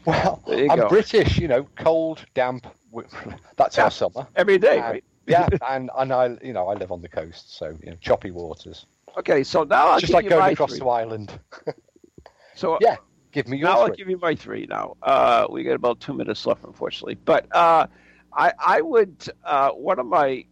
[0.05, 0.89] well, I'm go.
[0.89, 2.67] British, you know, cold, damp.
[3.57, 5.05] That's yeah, our summer every day, and, right?
[5.27, 8.31] yeah, and and I, you know, I live on the coast, so you know, choppy
[8.31, 8.87] waters.
[9.19, 10.79] Okay, so now I'll just like going across three.
[10.81, 11.39] to Ireland.
[12.55, 12.97] so yeah,
[13.35, 13.81] Give me your now.
[13.81, 14.97] I'll give you my three now.
[15.03, 17.17] Uh, we got about two minutes left, unfortunately.
[17.17, 17.89] But uh,
[18.33, 20.45] I, I would, uh, one of my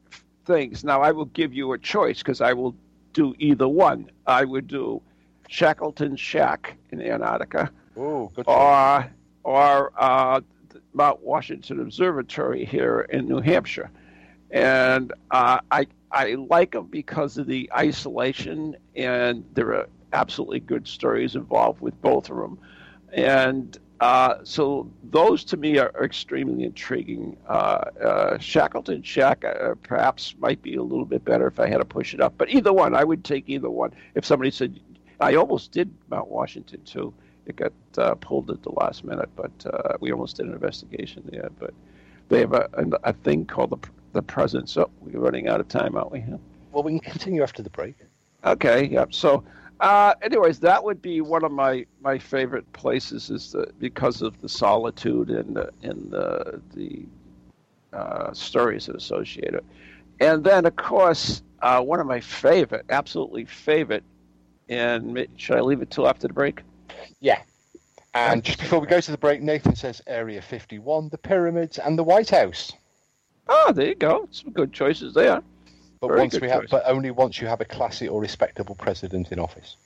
[0.47, 2.75] things, now I will give you a choice because I will
[3.13, 4.11] do either one.
[4.27, 5.01] I would do
[5.49, 7.71] Shackleton Shack in Antarctica.
[7.97, 9.09] Ooh, good or
[9.45, 10.41] or uh,
[10.93, 13.91] Mount Washington Observatory here in New Hampshire,
[14.51, 20.87] and uh, I I like them because of the isolation, and there are absolutely good
[20.87, 22.59] stories involved with both of them,
[23.13, 27.37] and uh, so those to me are, extremely intriguing.
[27.49, 31.79] Uh, uh, Shackleton Shack uh, perhaps might be a little bit better if I had
[31.79, 33.93] to push it up, but either one, I would take either one.
[34.17, 34.81] If somebody said,
[35.21, 37.15] I almost did Mount Washington too.
[37.47, 41.23] It got uh, pulled at the last minute, but uh, we almost did an investigation
[41.31, 41.51] there.
[41.61, 41.73] But
[42.29, 44.73] they have a, a, a thing called the the presence.
[44.73, 46.25] So we're running out of time, aren't we?
[46.73, 47.95] Well, we can continue after the break.
[48.45, 48.87] Okay.
[48.89, 49.15] Yep.
[49.15, 49.45] So
[49.83, 54.41] uh, anyways, that would be one of my, my favorite places, is the, because of
[54.41, 57.05] the solitude and the, and the, the
[57.93, 59.65] uh, stories associated.
[60.21, 64.05] And then, of course, uh, one of my favorite, absolutely favorite,
[64.69, 66.63] and should I leave it till after the break?
[67.21, 67.43] Yeah.
[68.15, 71.99] And just before we go to the break, Nathan says Area 51, the pyramids, and
[71.99, 72.73] the White House.
[73.49, 74.29] Oh, there you go.
[74.31, 75.43] Some good choices there.
[76.03, 79.31] But Very once we have, but only once you have a classy or respectable president
[79.31, 79.77] in office.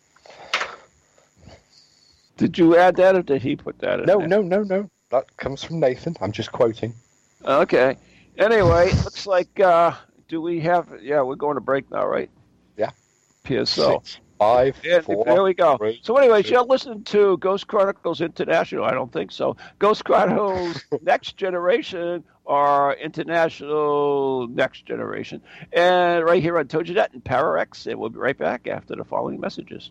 [2.38, 4.06] Did you add that, or did he put that in?
[4.06, 4.26] No, there?
[4.26, 4.90] no, no, no.
[5.10, 6.16] That comes from Nathan.
[6.22, 6.94] I'm just quoting.
[7.44, 7.98] Okay.
[8.38, 9.92] Anyway, looks like uh,
[10.26, 10.88] do we have?
[11.02, 12.30] Yeah, we're going to break now, right?
[12.78, 12.92] Yeah.
[13.44, 14.02] PSO.
[14.02, 15.76] Six, five, four, There we go.
[15.76, 18.84] Three, so, anyways, you're listening to Ghost Chronicles International.
[18.84, 19.56] I don't think so.
[19.78, 25.42] Ghost Chronicles Next Generation our international next generation.
[25.72, 29.40] And right here on TogiNet and ParaX, and we'll be right back after the following
[29.40, 29.90] messages.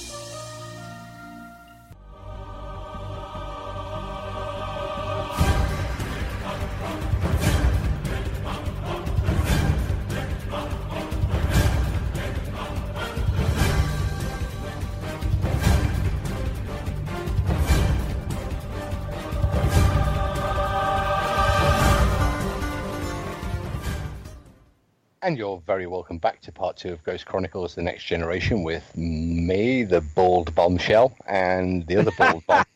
[25.71, 30.01] Very welcome back to part two of Ghost Chronicles: The Next Generation with me, the
[30.01, 32.65] bald bombshell, and the other bald bomb,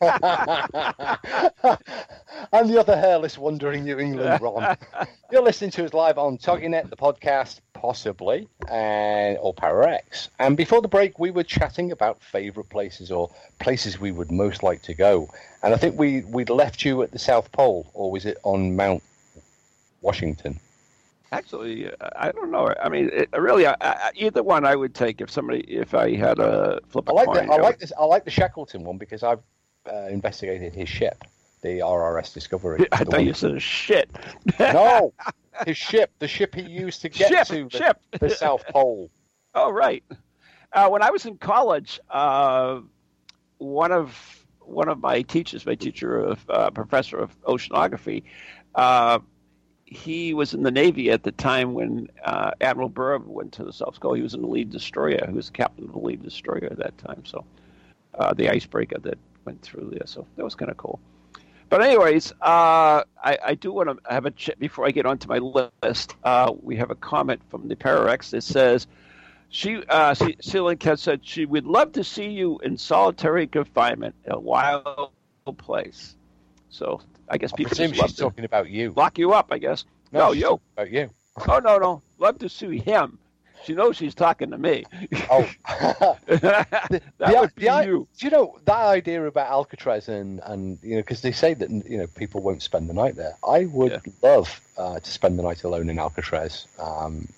[2.54, 4.78] and the other hairless, wandering New England Ron.
[5.30, 10.30] You're listening to us live on TogiNet, the podcast, possibly, and or ParaX.
[10.38, 14.62] And before the break, we were chatting about favourite places or places we would most
[14.62, 15.28] like to go.
[15.62, 18.74] And I think we we'd left you at the South Pole, or was it on
[18.74, 19.02] Mount
[20.00, 20.60] Washington?
[21.32, 22.72] Actually, I don't know.
[22.80, 26.14] I mean, it, really, I, I, either one I would take if somebody, if I
[26.14, 27.46] had a flip I like coin.
[27.46, 27.92] the, I like this.
[27.98, 29.40] I like the Shackleton one because I've
[29.92, 31.24] uh, investigated his ship,
[31.62, 32.86] the RRS Discovery.
[32.92, 34.08] I thought you said shit.
[34.60, 35.12] no,
[35.66, 38.00] his ship, the ship he used to get Ship, to the, ship.
[38.20, 39.10] the South Pole.
[39.54, 40.04] Oh, right.
[40.72, 42.80] Uh, when I was in college, uh,
[43.58, 48.24] one of one of my teachers, my teacher of uh, professor of oceanography,
[48.74, 49.18] uh,
[49.86, 53.72] he was in the Navy at the time when uh, Admiral Byrd went to the
[53.72, 54.14] South Pole.
[54.14, 55.24] He was in the lead destroyer.
[55.26, 57.24] He was captain of the lead destroyer at that time.
[57.24, 57.44] So
[58.18, 60.06] uh, the icebreaker that went through there.
[60.06, 60.98] So that was kind of cool.
[61.68, 65.28] But anyways, uh, I, I, do want to have a chat before I get onto
[65.28, 66.14] my list.
[66.22, 68.86] Uh, we have a comment from the ParaX that says
[69.48, 74.38] she, uh, Celine Cat said she would love to see you in solitary confinement, a
[74.38, 75.10] wild
[75.58, 76.16] place.
[76.68, 78.92] So I guess people I presume she's talking about you.
[78.96, 79.84] Lock you up, I guess.
[80.12, 80.60] No, no you.
[80.76, 81.10] About you.
[81.48, 82.02] Oh no, no.
[82.18, 83.18] Love to see him.
[83.64, 84.84] She knows she's talking to me.
[85.28, 85.44] Oh,
[86.28, 88.08] that the, would be the, you.
[88.16, 91.70] Do you know that idea about Alcatraz and and you know because they say that
[91.70, 93.36] you know people won't spend the night there.
[93.46, 94.12] I would Yeah.
[94.22, 97.28] love uh, to spend the night alone in Alcatraz, um,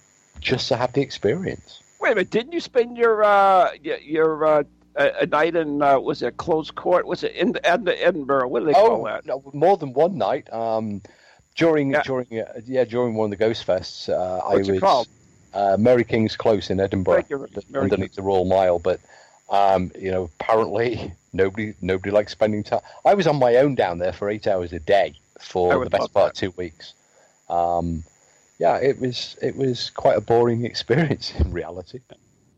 [0.41, 1.81] just to have the experience.
[2.01, 2.31] Wait a minute.
[2.31, 4.63] Didn't you spend your uh, your, your uh,
[4.99, 7.07] a, a night in uh, was it closed court?
[7.07, 8.49] Was it in Ed- Edinburgh?
[8.49, 9.25] What do they call Oh, that?
[9.27, 10.53] no, more than one night.
[10.53, 11.03] Um,
[11.57, 12.03] during Yeah.
[12.03, 15.09] during uh, yeah during one of the Ghost Fests, uh, I was it called?
[15.53, 18.79] uh, Mary King's Close in Edinburgh, Mary underneath the Royal Mile.
[18.79, 19.01] But
[19.49, 22.81] um, you know, apparently nobody nobody likes spending time.
[23.05, 26.13] I was on my own down there for eight hours a day for the best
[26.13, 26.95] part of two weeks.
[27.49, 28.05] Um,
[28.59, 32.01] yeah, it was it was quite a boring experience in reality.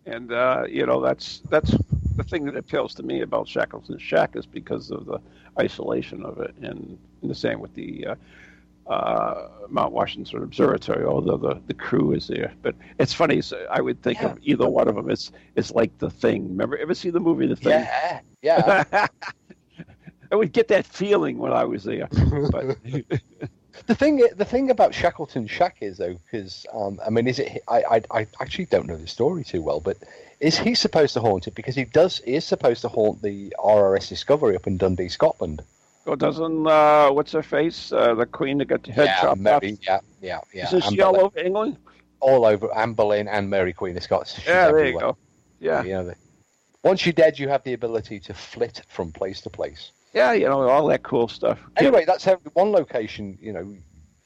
[0.07, 1.74] And uh, you know that's that's
[2.23, 5.19] the thing that appeals to me about Shackleton Shack is because of the
[5.59, 11.39] isolation of it, and, and the same with the uh, uh, Mount Washington Observatory, although
[11.39, 12.53] the, the crew is there.
[12.63, 13.41] But it's funny.
[13.41, 15.11] So I would think of either one of them.
[15.11, 16.49] It's it's like the Thing.
[16.49, 17.71] Remember, ever see the movie The Thing?
[17.71, 19.07] Yeah, yeah.
[20.33, 22.09] I would get that feeling when I was there.
[22.53, 22.77] But
[23.87, 27.63] The thing, the thing about Shackleton Shack is though, because um, I mean, is it?
[27.67, 29.97] I, I, I actually don't know the story too well, but
[30.40, 31.55] is he supposed to haunt it?
[31.55, 32.18] Because he does.
[32.24, 35.62] He is supposed to haunt the RRS Discovery up in Dundee, Scotland.
[36.07, 37.92] well, doesn't uh, what's her face?
[37.92, 39.79] Uh, the Queen that got the head yeah, chopped Mary, off.
[39.87, 40.66] yeah, yeah, yeah.
[40.66, 41.76] Isn't Anne she all over England?
[42.20, 44.35] all over Anne Boleyn and Mary Queen of Scots.
[44.35, 45.16] She's Yeah, there you go.
[45.59, 46.16] Yeah, You know, the-
[46.85, 49.92] once you're dead, you have the ability to flit from place to place.
[50.12, 51.59] yeah, you know all that cool stuff.
[51.76, 53.38] Anyway, that's how, one location.
[53.40, 53.74] You know,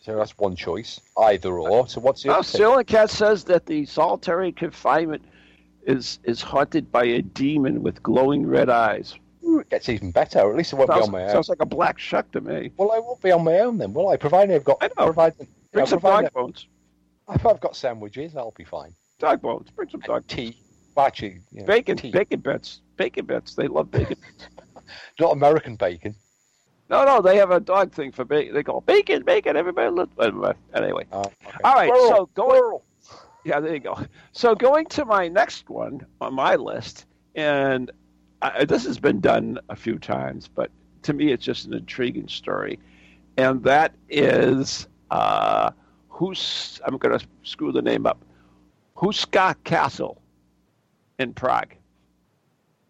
[0.00, 1.86] so that's one choice, either or.
[1.88, 2.58] So what's the Well, thing?
[2.60, 5.24] Ceiling says that the solitary confinement
[5.86, 9.14] is is haunted by a demon with glowing red eyes.
[9.44, 10.38] Ooh, it gets even better.
[10.50, 11.30] At least I won't be on my own.
[11.30, 12.70] sounds like a black shuck to me.
[12.76, 14.16] Well, I won't be on my own then, will I?
[14.16, 15.04] Provided I've got, I know.
[15.06, 16.66] provided, Bring yeah, some dog bones.
[17.30, 18.94] if I've got sandwiches, I'll be fine.
[19.18, 19.70] Dog bones.
[19.70, 20.16] Bring some dog.
[20.16, 20.56] And tea,
[20.96, 21.96] well, actually, you know, Bacon.
[21.96, 22.10] tea.
[22.10, 22.80] Bacon bits.
[22.96, 23.54] Bacon bits.
[23.54, 24.16] They love bacon.
[25.20, 26.14] not American bacon.
[26.88, 28.54] no, no, they have a dog thing for bacon.
[28.54, 29.56] They call bacon, bacon.
[29.56, 30.12] Everybody loves.
[30.74, 31.34] Anyway, Oh, okay.
[31.64, 31.88] all right.
[31.88, 32.50] Squirrel, So going.
[32.56, 32.83] squirrel.
[33.44, 33.98] Yeah, there you go.
[34.32, 37.90] So going to my next one on my list, and
[38.40, 40.70] I, this has been done a few times, but
[41.02, 42.78] to me it's just an intriguing story,
[43.36, 45.70] and that is uh,
[46.08, 48.24] who's I'm going to screw the name up,
[48.96, 50.20] Houska Castle
[51.18, 51.74] in Prague.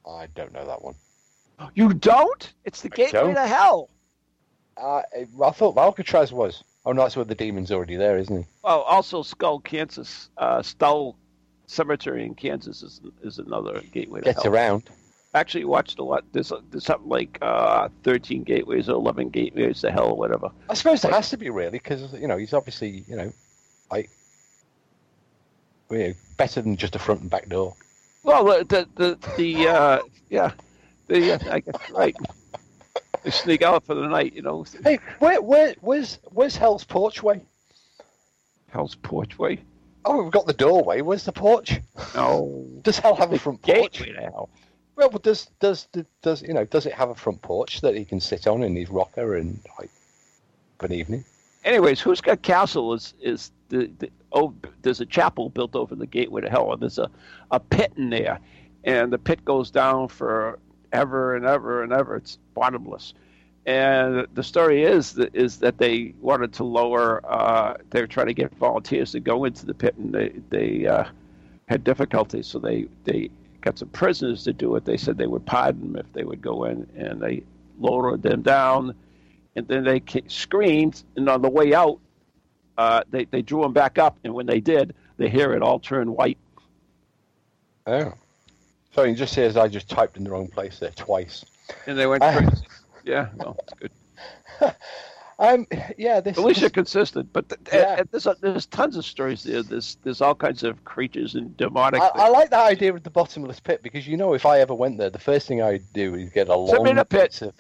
[0.06, 0.94] I don't know that one.
[1.74, 2.52] You don't?
[2.64, 3.34] It's the I gateway don't.
[3.34, 3.90] to hell.
[4.76, 5.02] Uh,
[5.42, 6.64] I thought Alcatraz was.
[6.86, 8.46] Oh, no, that's where the demon's already there, isn't he?
[8.62, 11.16] Well, also Stull, Kansas, uh, Stull
[11.66, 14.52] Cemetery in Kansas is, is another gateway to Gets hell.
[14.52, 14.90] around.
[15.34, 16.24] actually watched a lot.
[16.32, 20.50] There's, there's something like uh, 13 gateways or 11 gateways to hell or whatever.
[20.68, 23.32] I suppose there has to be really, because you know he's obviously you know,
[23.90, 24.10] like,
[25.90, 27.74] you know, better than just a front and back door.
[28.24, 30.52] Well, the the the, the uh, yeah,
[31.08, 32.16] the uh, I guess right.
[33.24, 34.64] They sneak out for the night, you know.
[34.84, 37.40] Hey, where where where's where's Hell's porchway?
[38.70, 39.58] Hell's porchway.
[40.04, 41.00] Oh, we've got the doorway.
[41.00, 41.80] Where's the porch?
[42.14, 43.98] No, Does Hell have a front porch?
[44.18, 44.50] hell.
[44.96, 45.88] Well, but does does
[46.22, 48.76] does you know does it have a front porch that he can sit on in
[48.76, 49.90] his rocker and like
[50.78, 51.24] good evening?
[51.64, 56.42] Anyways, Houska castle is is the, the oh there's a chapel built over the gateway
[56.42, 57.10] to hell and there's a,
[57.50, 58.38] a pit in there
[58.84, 60.58] and the pit goes down for
[60.94, 62.16] ever and ever and ever.
[62.16, 63.12] It's bottomless.
[63.66, 68.26] And the story is that is that they wanted to lower uh, they were trying
[68.26, 71.04] to get volunteers to go into the pit and they they uh,
[71.66, 73.30] had difficulties so they they
[73.62, 74.84] got some prisoners to do it.
[74.84, 77.42] They said they would pardon them if they would go in and they
[77.80, 78.94] lowered them down.
[79.56, 82.00] And then they screamed, and on the way out,
[82.76, 85.78] uh, they they drew them back up, and when they did, the hair had all
[85.78, 86.38] turned white.
[87.86, 88.14] Oh,
[88.94, 91.44] so it just says I just typed in the wrong place there twice.
[91.86, 92.66] And they went crazy.
[93.04, 93.90] yeah, well, it's good.
[95.36, 95.66] Um,
[95.98, 96.38] yeah, this.
[96.38, 97.32] At least you're consistent.
[97.32, 98.04] But th- Yeah.
[98.08, 99.64] there's there's tons of stories there.
[99.64, 102.00] There's there's all kinds of creatures and demonic.
[102.00, 104.74] I, I like that idea of the bottomless pit because you know if I ever
[104.74, 107.32] went there, the first thing I'd do is get a long me the pit.
[107.32, 107.52] piece of.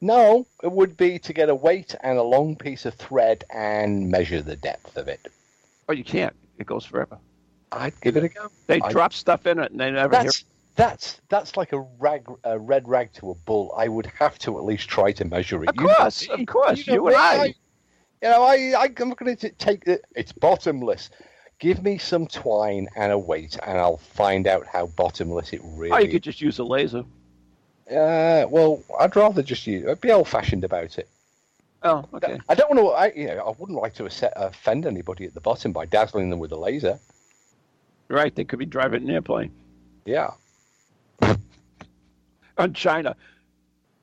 [0.00, 4.10] No, it would be to get a weight and a long piece of thread and
[4.10, 5.20] measure the depth of it.
[5.90, 6.34] oh, you can't.
[6.58, 7.18] It goes forever.
[7.76, 8.50] I'd give it a go.
[8.66, 10.24] They I- drop stuff in it and they never hear.
[10.24, 10.44] That's
[10.76, 13.72] that's that's like a rag, a red rag to a bull.
[13.76, 15.68] I would have to at least try to measure it.
[15.68, 16.34] Of You course, me.
[16.42, 17.20] of course, know you and me.
[17.20, 17.54] I.
[18.22, 20.04] You know, I, I I'm going to take it.
[20.16, 21.10] It's bottomless.
[21.58, 25.92] Give me some twine and a weight, and I'll find out how bottomless it really.
[25.92, 27.04] Oh, you could just use a laser.
[27.90, 29.86] Uh, well, I'd rather just use.
[29.86, 31.08] I'd be old-fashioned about it.
[31.82, 32.38] Oh, okay.
[32.48, 32.88] I don't want to.
[32.88, 36.38] I, you know, I wouldn't like to offend anybody at the bottom by dazzling them
[36.38, 36.98] with a laser.
[38.08, 39.50] Right, they could be driving an airplane
[40.04, 40.30] Yeah.
[42.58, 43.16] on China.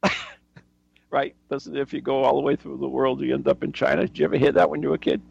[1.11, 3.71] right, doesn't if you go all the way through the world, you end up in
[3.71, 4.01] China.
[4.07, 5.21] Did you ever hear that when you were a kid?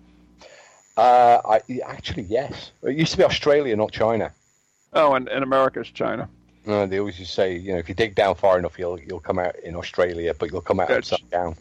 [0.96, 2.72] Uh, I actually yes.
[2.82, 4.32] It used to be Australia, not China.
[4.92, 6.28] Oh, and, and America's China.
[6.66, 9.20] Uh, they always to say, you know, if you dig down far enough, you'll you'll
[9.20, 11.56] come out in Australia, but you'll come out That's- upside down.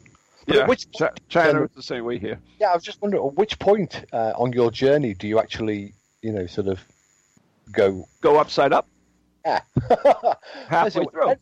[0.45, 2.39] But Yeah, which Chi- China is the same way here.
[2.59, 5.93] Yeah, I was just wondering, at which point uh, on your journey do you actually,
[6.23, 6.79] you know, sort of
[7.71, 8.05] go?
[8.21, 8.87] Go upside up
[9.45, 9.61] Yeah.
[10.67, 11.35] halfway through.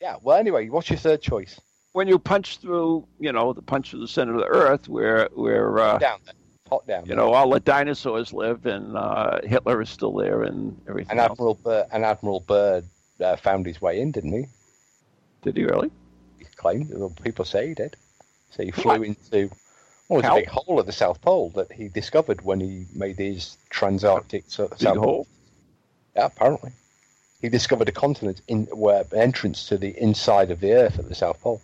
[0.00, 0.16] Yeah.
[0.22, 1.60] Well, anyway, what's your third choice?
[1.92, 5.28] When you punch through, you know, the punch through the center of the Earth, where
[5.34, 6.18] where uh, Down
[6.68, 7.06] hot down.
[7.06, 11.12] you know all the dinosaurs live, and uh, Hitler is still there, and everything.
[11.12, 11.32] And else.
[11.32, 12.84] Admiral Byrd, and Admiral Byrd
[13.20, 14.46] uh, found his way in, didn't he?
[15.42, 15.90] Did he really?
[16.38, 16.90] He claimed.
[16.92, 17.94] Well, people say he did.
[18.50, 19.02] So he flew What?
[19.06, 19.50] into.
[20.08, 23.18] Well, was a big hole at the South Pole that he discovered when he made
[23.18, 25.26] his transantarctic so- Big South hole.
[26.16, 26.72] Yeah, apparently.
[27.40, 31.14] He discovered a continent in where entrance to the inside of the Earth at the
[31.14, 31.60] South Pole.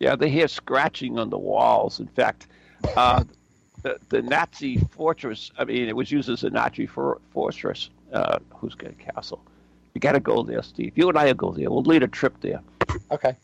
[0.00, 2.00] Yeah, they hear scratching on the walls.
[2.00, 2.46] In fact,
[2.96, 3.24] uh,
[3.82, 8.38] the, the Nazi fortress, I mean, it was used as a Nazi for, fortress, uh,
[8.54, 9.40] who's got a castle.
[9.94, 10.92] You got to go there, Steve.
[10.96, 11.70] You and I will go there.
[11.70, 12.60] We'll lead a trip there,
[13.10, 13.36] Okay.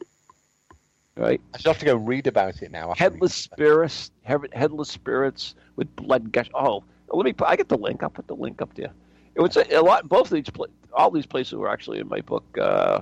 [1.16, 1.40] right?
[1.52, 2.94] I should have to go read about it now.
[2.96, 6.50] Headless spirits, headless spirits with blood gush.
[6.54, 7.32] Oh, let me.
[7.32, 8.02] Put, I get the link.
[8.02, 8.92] I'll put the link up there.
[9.34, 10.08] It was a, a lot.
[10.08, 13.00] Both of these, pla- all these places were actually in my book, uh,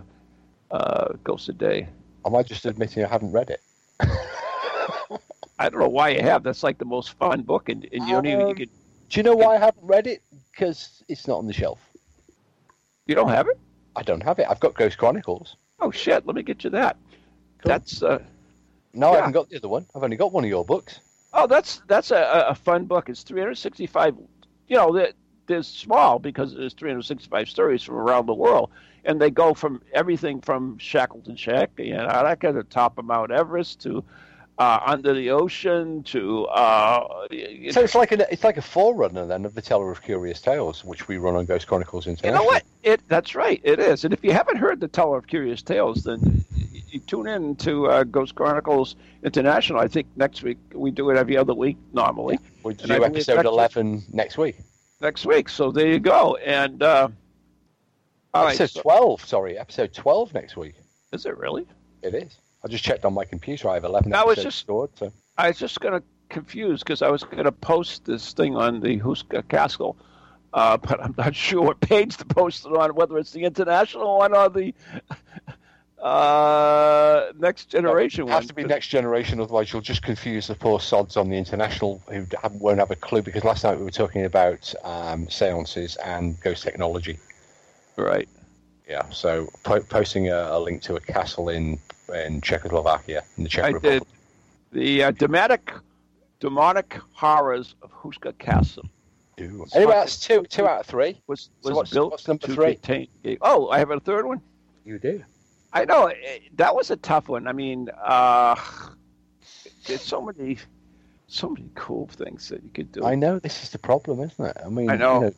[0.70, 1.88] uh, Ghost a Day.
[2.24, 3.60] Am I just admitting I haven't read it?
[5.58, 6.42] I don't know why you have.
[6.42, 8.70] That's like the most fun book, and, and you don't even you, Um, could,
[9.10, 10.22] Do you know why I haven't read it?
[10.50, 11.78] Because it's not on the shelf.
[13.06, 13.58] you don't have it.
[13.94, 14.46] I don't have it.
[14.48, 15.56] I've got Ghost Chronicles.
[15.80, 16.26] Oh shit!
[16.26, 16.96] Let me get you that.
[17.58, 17.68] Cool.
[17.68, 18.20] That's uh,
[18.94, 19.86] No, I haven't got the other one.
[19.94, 21.00] I've only got one of your books.
[21.34, 23.08] oh, that's that's a, a- a fun book.
[23.08, 24.16] It's 365.
[24.68, 25.12] You know, they're,
[25.46, 28.70] they're small because there's 365 stories from around the world,
[29.04, 33.80] and they go from everything from Shackleton Shack, that kind of top of Mount Everest
[33.82, 34.04] to
[34.58, 37.26] uh, under the ocean to uh,
[37.70, 40.84] So it's like a it's like a forerunner then of the Teller of Curious Tales,
[40.84, 42.44] which we run on Ghost Chronicles International.
[42.44, 42.62] you know what?
[42.82, 43.60] It that's right.
[43.64, 44.04] It is.
[44.04, 46.44] And if you haven't heard the Teller of Curious Tales, then
[46.90, 49.80] you, tune in to uh, Ghost Chronicles International.
[49.80, 52.38] I think next week we do it every other week normally.
[52.64, 54.56] I do episode eleven next week.
[55.02, 55.48] Next week.
[55.48, 56.36] So there you go.
[56.36, 57.08] And uh,
[58.32, 59.24] all right, episode so- twelve.
[59.24, 60.76] Sorry, episode twelve next week.
[61.12, 61.66] is it really?
[62.02, 62.36] It is.
[62.64, 63.68] I just checked on my computer.
[63.68, 64.90] I have eleven I was just- stored.
[64.96, 68.56] So I was just going to confuse because I was going to post this thing
[68.56, 69.96] on the Houska Castle,
[70.54, 74.18] uh, but I'm not sure what page to post it on, whether it's the international
[74.18, 74.72] one or the
[76.02, 78.32] uh, next generation it one.
[78.32, 82.02] has to be next generation, otherwise you'll just confuse the poor sods on the international
[82.10, 83.22] who won't have a clue.
[83.22, 87.18] Because last night we were talking about um, seances and ghost technology.
[87.96, 88.28] Right.
[88.88, 91.78] Yeah, so po- posting a, a link to a castle in
[92.14, 94.02] in Czechoslovakia in the Czech I Republic.
[94.02, 94.08] did.
[94.78, 95.70] The uh, demonic,
[96.40, 98.84] demonic horrors of Houska Castle
[99.40, 99.64] Ooh.
[99.74, 101.20] Anyway, that's two two out of three.
[101.26, 102.74] was, So was what's- built what's number three?
[102.74, 103.08] contain.
[103.40, 104.40] Oh, I have a third one.
[104.84, 105.22] You do.
[105.72, 107.46] I know it, that was a tough one.
[107.48, 108.56] I mean, uh,
[109.86, 110.58] there's so many,
[111.28, 113.04] so many cool things that you could do.
[113.04, 114.56] I know this is the problem, isn't it?
[114.64, 115.14] I mean, I know.
[115.14, 115.34] you know,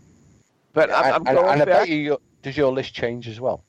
[0.72, 3.40] but I'm, I'm and- going and I bet you, your- does your list change as
[3.40, 3.64] well?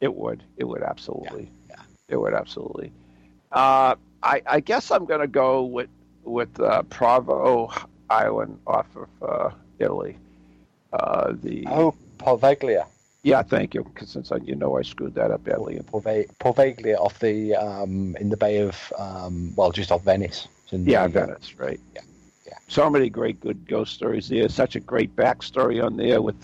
[0.00, 0.42] It would.
[0.56, 1.50] It would absolutely.
[1.68, 1.76] yeah.
[2.08, 2.92] It would absolutely.
[3.52, 5.88] Uh, I, I guess I'm going to go with
[6.24, 7.70] with uh, Provo
[8.08, 10.16] Island off of uh, Italy.
[10.92, 12.86] Uh, the Oh, Poveglia.
[13.24, 13.82] Yeah, thank you.
[13.84, 15.80] Because since I, you know I screwed that up badly.
[15.86, 20.46] Porve- Poveglia off the um, in the Bay of um, well, just off Venice.
[20.70, 21.80] Yeah, the- Venice, right?
[21.94, 22.02] Yeah,
[22.46, 22.58] yeah.
[22.68, 24.48] So many great, good ghost stories there.
[24.50, 26.36] Such a great backstory on there with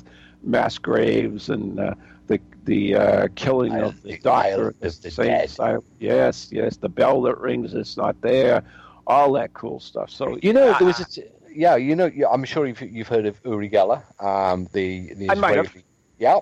[0.43, 1.95] mass graves and uh,
[2.28, 5.51] the the uh, killing Isle- of the doctor the Dead.
[5.99, 6.76] Yes, yes.
[6.78, 8.62] The bell that rings is not there.
[9.07, 10.09] All that cool stuff.
[10.11, 11.76] So You know, there was a t- yeah.
[11.76, 15.35] You know, yeah, I'm sure you've, you've heard of Uri Geller, um, the the I
[15.35, 15.66] might have.
[15.66, 15.85] Israeli,
[16.21, 16.41] yeah,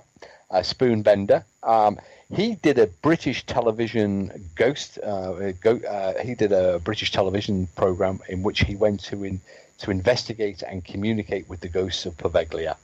[0.51, 1.45] a spoon bender.
[1.63, 1.99] Um,
[2.35, 4.99] he did a British television ghost.
[4.99, 9.41] Uh, go, uh, he did a British television program in which he went to in
[9.79, 12.77] to investigate and communicate with the ghosts of Poveglia.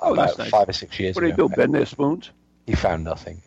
[0.00, 0.50] Oh, about that's nice.
[0.50, 1.48] five or six years what do you ago.
[1.48, 1.54] do?
[1.54, 2.30] Bend their spoons?
[2.66, 3.40] He found nothing.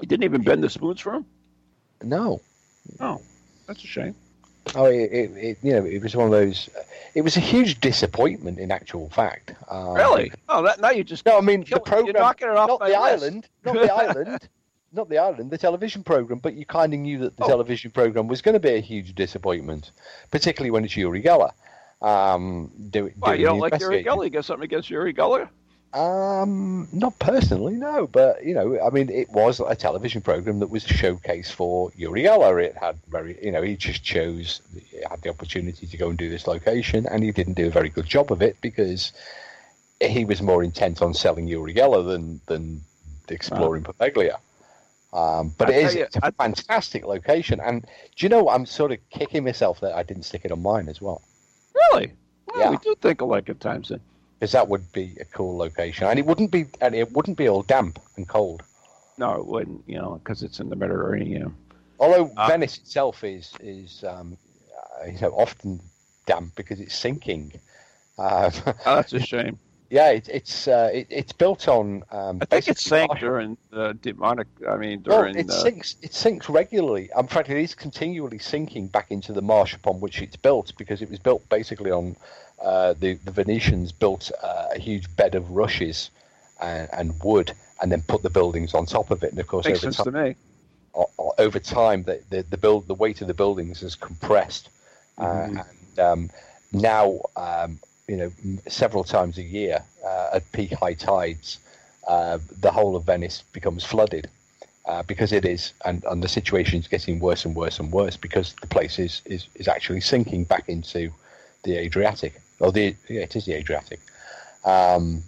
[0.00, 1.26] He didn't even bend the spoons for him.
[2.02, 2.40] No,
[3.00, 3.20] Oh,
[3.66, 4.14] that's a shame.
[4.74, 6.68] Oh, it, it, it, you know, it was one of those.
[7.14, 9.52] It was a huge disappointment, in actual fact.
[9.68, 10.32] Um, Really?
[10.48, 12.80] Oh, that now you just No, I mean the you're program, knocking it off not
[12.80, 14.48] the island, not the island,
[14.92, 16.38] not the island, the television program.
[16.38, 17.48] But you kind of knew that the Oh.
[17.48, 19.90] television program was going to be a huge disappointment,
[20.30, 21.52] particularly when it's Uri Geller.
[22.02, 24.02] Um, do, Why, you don't like Uri.
[24.04, 24.24] Geller?
[24.24, 25.48] You got something against Uri Geller?
[25.94, 28.08] Um, not personally, no.
[28.08, 31.92] But you know, I mean, it was a television program that was a showcase for
[31.96, 32.62] Uri Geller.
[32.62, 36.18] It had very, you know, he just chose, he had the opportunity to go and
[36.18, 39.12] do this location, and he didn't do a very good job of it because
[40.00, 42.80] he was more intent on selling Uri Geller than than
[43.28, 44.38] exploring Poveglia.
[45.12, 48.48] Um, but I it is you, a fantastic location, and do you know?
[48.48, 51.22] I'm sort of kicking myself that I didn't stick it on mine as well.
[51.72, 52.14] Really?
[52.46, 52.70] Well, Yeah.
[52.70, 53.90] We do think alike at times.
[53.90, 54.00] Then.
[54.44, 57.48] Because that would be a cool location, and it wouldn't be and it wouldn't be
[57.48, 58.62] all damp and cold.
[59.16, 59.82] No, it wouldn't.
[59.86, 61.56] You know, because it's in the Mediterranean.
[61.98, 62.48] Although Ah.
[62.48, 64.36] Venice itself is is um,
[65.00, 65.80] uh, you know often
[66.26, 67.52] damp because it's sinking.
[68.18, 68.52] Um,
[68.84, 69.58] Oh, that's a shame.
[69.90, 72.02] yeah, it, it's uh, it, it's built on.
[72.12, 74.48] Um, I think it sank marsh- during the demonic.
[74.68, 75.96] I mean, Well, during it uh, sinks.
[76.02, 77.08] It sinks regularly.
[77.18, 81.00] In fact, it is continually sinking back into the marsh upon which it's built because
[81.00, 82.14] it was built basically on
[82.62, 86.10] uh, the the Venetians built uh, a huge bed of rushes
[86.60, 89.30] and, and wood, and then put the buildings on top of it.
[89.30, 90.36] And of course, makes over sense time, to me.
[91.38, 94.68] over time, the, the the build the weight of the buildings has compressed,
[95.18, 96.30] uh, and um,
[96.72, 97.78] now um,
[98.08, 98.32] you know
[98.68, 101.58] several times a year uh, at peak high tides,
[102.06, 104.28] uh, the whole of Venice becomes flooded.
[104.86, 108.18] Uh, because it is, and, and the situation is getting worse and worse and worse
[108.18, 111.10] because the place is, is, is actually sinking back into
[111.62, 112.38] the Adriatic.
[112.60, 114.00] Or the yeah, it is the Adriatic,
[114.64, 115.22] um,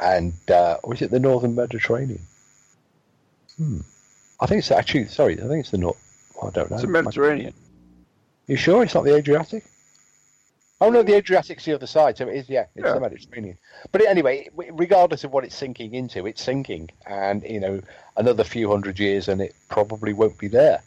[0.00, 2.20] and uh, or is it the Northern Mediterranean?
[3.56, 3.80] Hmm.
[4.40, 5.34] I think it's actually sorry.
[5.34, 5.98] I think it's the North.
[6.42, 6.76] I don't know.
[6.76, 7.54] It's the Mediterranean.
[8.46, 9.64] You sure it's not the Adriatic?
[10.80, 12.48] Oh no, the Adriatic's the other side, so it is.
[12.48, 12.94] Yeah, it's Yeah.
[12.94, 13.56] the Mediterranean.
[13.92, 17.80] But anyway, regardless of what it's sinking into, it's sinking, and you know,
[18.16, 20.82] another few hundred years, and it probably won't be there,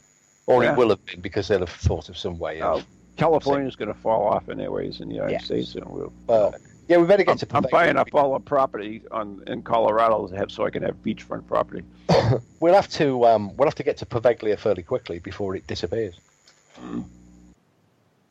[0.47, 0.73] or Yeah.
[0.73, 2.85] it will have been because they'll have thought of some way Oh, of.
[3.17, 5.39] California's going to fall off anyways in the United Yeah.
[5.39, 6.11] States, and we'll.
[6.27, 6.53] Well,
[6.87, 7.47] yeah, we better get I'm, to.
[7.57, 11.01] I'm buying up all the property on in Colorado to have so I can have
[11.03, 11.83] beachfront property.
[12.59, 13.25] We'll have to.
[13.25, 16.19] Um, we'll have to get to Poveglia fairly quickly before it disappears.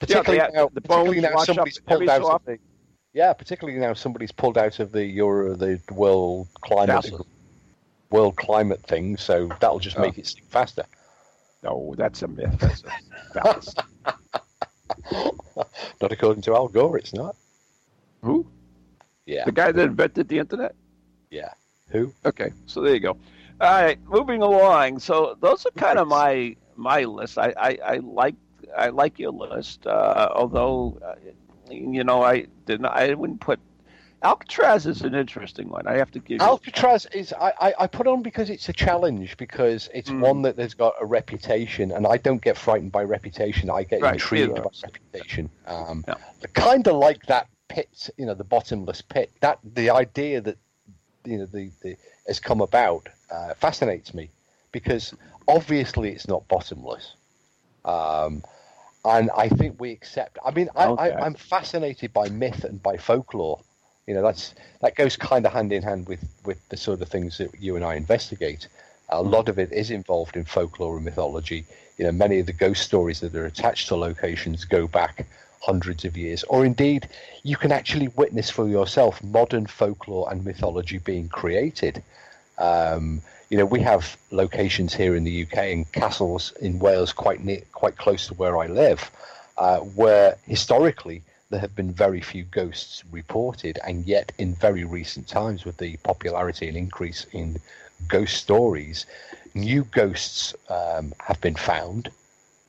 [0.01, 2.55] Particularly Yeah, the- now, the particularly now somebody's pulled out so of often.
[2.55, 2.61] the.
[3.18, 7.22] Yeah, particularly now somebody's pulled out of the Euro, the world climate Fastest.
[8.11, 10.01] world climate thing, so that'll just Oh.
[10.03, 10.85] make it sink faster.
[11.62, 12.57] No, that's a myth.
[12.59, 13.76] That's a fallacy.
[16.01, 17.37] Not according to Al Gore, it's not.
[18.22, 18.47] Who?
[19.26, 20.74] Yeah, The guy that invented the internet?
[21.30, 21.53] yeah.
[21.89, 22.12] Who?
[22.24, 23.16] Okay, so there you go.
[23.61, 24.99] All right, moving along.
[24.99, 27.39] So those are kind of my my list.
[27.39, 28.35] I, I, I like
[28.76, 31.14] I like your list, uh, although uh,
[31.70, 32.87] you know I didn't.
[32.87, 33.61] I wouldn't put
[34.25, 35.87] Alcatraz is an interesting one.
[35.87, 36.47] I have to give you.
[36.47, 40.20] Alcatraz is I, I, I put on because it's a challenge because it's Mm.
[40.20, 43.68] one that has got a reputation, and I don't get frightened by reputation.
[43.70, 45.51] I get Right, intrigued by reputation.
[45.66, 46.14] Um, Yeah.
[46.55, 49.31] Kind of like that pit, you know, the bottomless pit.
[49.41, 50.57] That the idea that
[51.25, 51.97] you know the, the
[52.27, 54.31] has come about uh, fascinates me
[54.72, 55.12] because
[55.47, 57.14] obviously it's not bottomless.
[57.85, 58.43] Um,
[59.05, 60.39] and I think we accept.
[60.43, 61.12] I mean, I, Okay.
[61.12, 63.61] I, I'm fascinated by myth and by folklore.
[64.07, 67.09] You know, that's that goes kind of hand in hand with with the sort of
[67.09, 68.68] things that you and I investigate.
[69.09, 71.64] A lot of it is involved in folklore and mythology.
[71.98, 75.26] You know, many of the ghost stories that are attached to locations go back
[75.61, 77.09] hundreds of years, or indeed,
[77.42, 82.02] you can actually witness for yourself modern folklore and mythology being created.
[82.59, 87.44] Um, you know, we have locations here in the UK and castles in Wales quite
[87.44, 89.11] near, quite close to where I live,
[89.57, 91.22] uh, where historically
[91.55, 95.96] there have been very few ghosts reported, and yet in very recent times, with the
[95.98, 97.61] popularity and increase in
[98.09, 99.07] ghost stories,
[99.55, 102.11] new ghosts um, have been found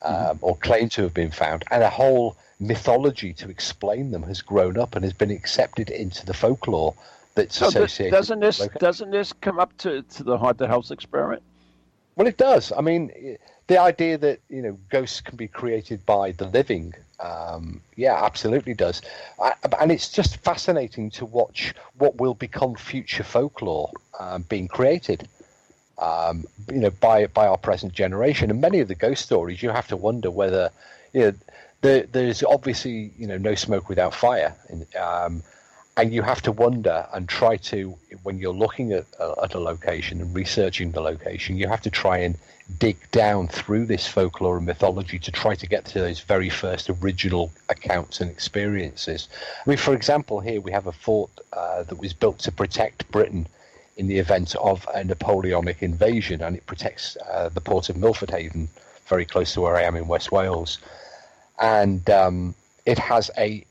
[0.02, 4.40] um, or claimed to have been found, and a whole mythology to explain them has
[4.40, 6.94] grown up and has been accepted into the folklore
[7.34, 8.12] that's So associated.
[8.12, 11.42] doesn't this with loca- doesn't this come up to, to the haunted house experiment?
[12.14, 12.70] Well, it does.
[12.70, 17.80] I mean, the idea that you know ghosts can be created by the living, um,
[17.96, 19.02] yeah, absolutely does.
[19.40, 23.90] I, and it's just fascinating to watch what will become future folklore
[24.20, 25.28] um, being created.
[25.98, 29.70] Um, you know, by by our present generation, and many of the ghost stories, you
[29.70, 30.70] have to wonder whether,
[31.14, 31.32] you know,
[31.80, 35.42] there, there's obviously you know no smoke without fire, and, um,
[35.96, 39.58] and you have to wonder and try to when you're looking at, uh, at a
[39.58, 42.36] location and researching the location, you have to try and
[42.78, 46.90] dig down through this folklore and mythology to try to get to those very first
[46.90, 49.28] original accounts and experiences.
[49.64, 53.10] I mean, for example, here we have a fort uh, that was built to protect
[53.10, 53.46] Britain
[53.96, 58.30] in the event of a Napoleonic invasion, and it protects uh, the port of Milford
[58.30, 58.68] Haven,
[59.06, 60.78] very close to where I am in West Wales,
[61.58, 63.64] and um, it has a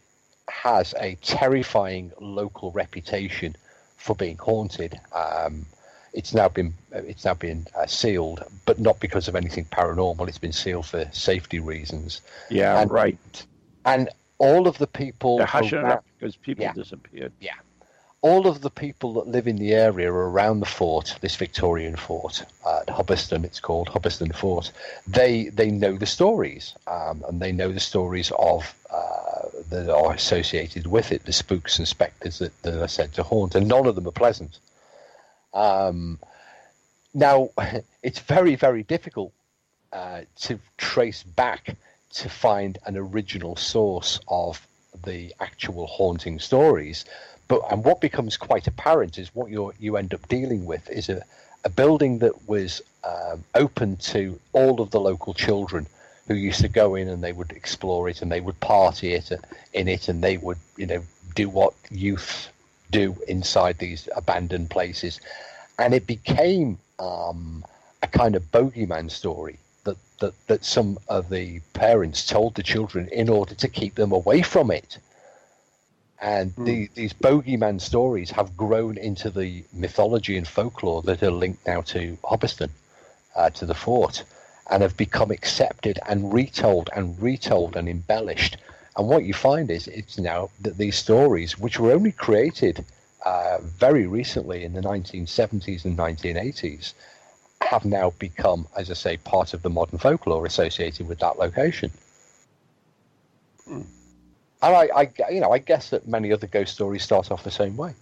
[0.49, 3.55] has a terrifying local reputation
[3.97, 4.99] for being haunted.
[5.13, 5.65] Um,
[6.13, 10.27] it's now been it's now been uh, sealed, but not because of anything paranormal.
[10.27, 13.45] It's been sealed for safety reasons, Yeah, And- right.
[13.85, 16.73] and all of the people They're hushing around- up because people Yeah.
[16.73, 17.31] disappeared.
[17.41, 17.53] Yeah,
[18.21, 22.45] all of the people that live in the area around the fort, this Victorian fort
[22.65, 24.71] uh, at Hubberston, it's called Hubberston Fort.
[25.07, 29.34] They they know the stories, um, and they know the stories of uh,
[29.69, 33.55] that are associated with it, the spooks and spectres that, that are said to haunt,
[33.55, 34.59] and none of them are pleasant.
[35.53, 36.19] Um,
[37.13, 37.49] now,
[38.03, 39.33] it's very very difficult
[39.91, 41.75] uh, to trace back
[42.13, 44.65] to find an original source of
[45.03, 47.05] the actual haunting stories.
[47.47, 51.09] But and what becomes quite apparent is what you you end up dealing with is
[51.09, 51.23] a,
[51.63, 55.87] a building that was um, open to all of the local children
[56.27, 59.31] who used to go in and they would explore it and they would party it
[59.73, 61.03] in it and they would you know
[61.35, 62.49] do what youth
[62.91, 65.19] do inside these abandoned places,
[65.77, 67.63] and it became um,
[68.01, 73.07] a kind of bogeyman story that, that that some of the parents told the children
[73.11, 74.97] in order to keep them away from it.
[76.21, 81.67] And the, these bogeyman stories have grown into the mythology and folklore that are linked
[81.67, 82.69] now to Hubberston,
[83.35, 84.23] uh, to the fort,
[84.69, 88.57] and have become accepted and retold and retold and embellished.
[88.97, 92.83] And what you find is it's now that these stories, which were only created
[93.25, 96.93] uh, very recently in the 1970s and 1980s,
[97.61, 101.91] have now become, as I say, part of the modern folklore associated with that location.
[104.61, 107.51] And I, I, you know, I guess that many other ghost stories start off the
[107.51, 107.93] same way.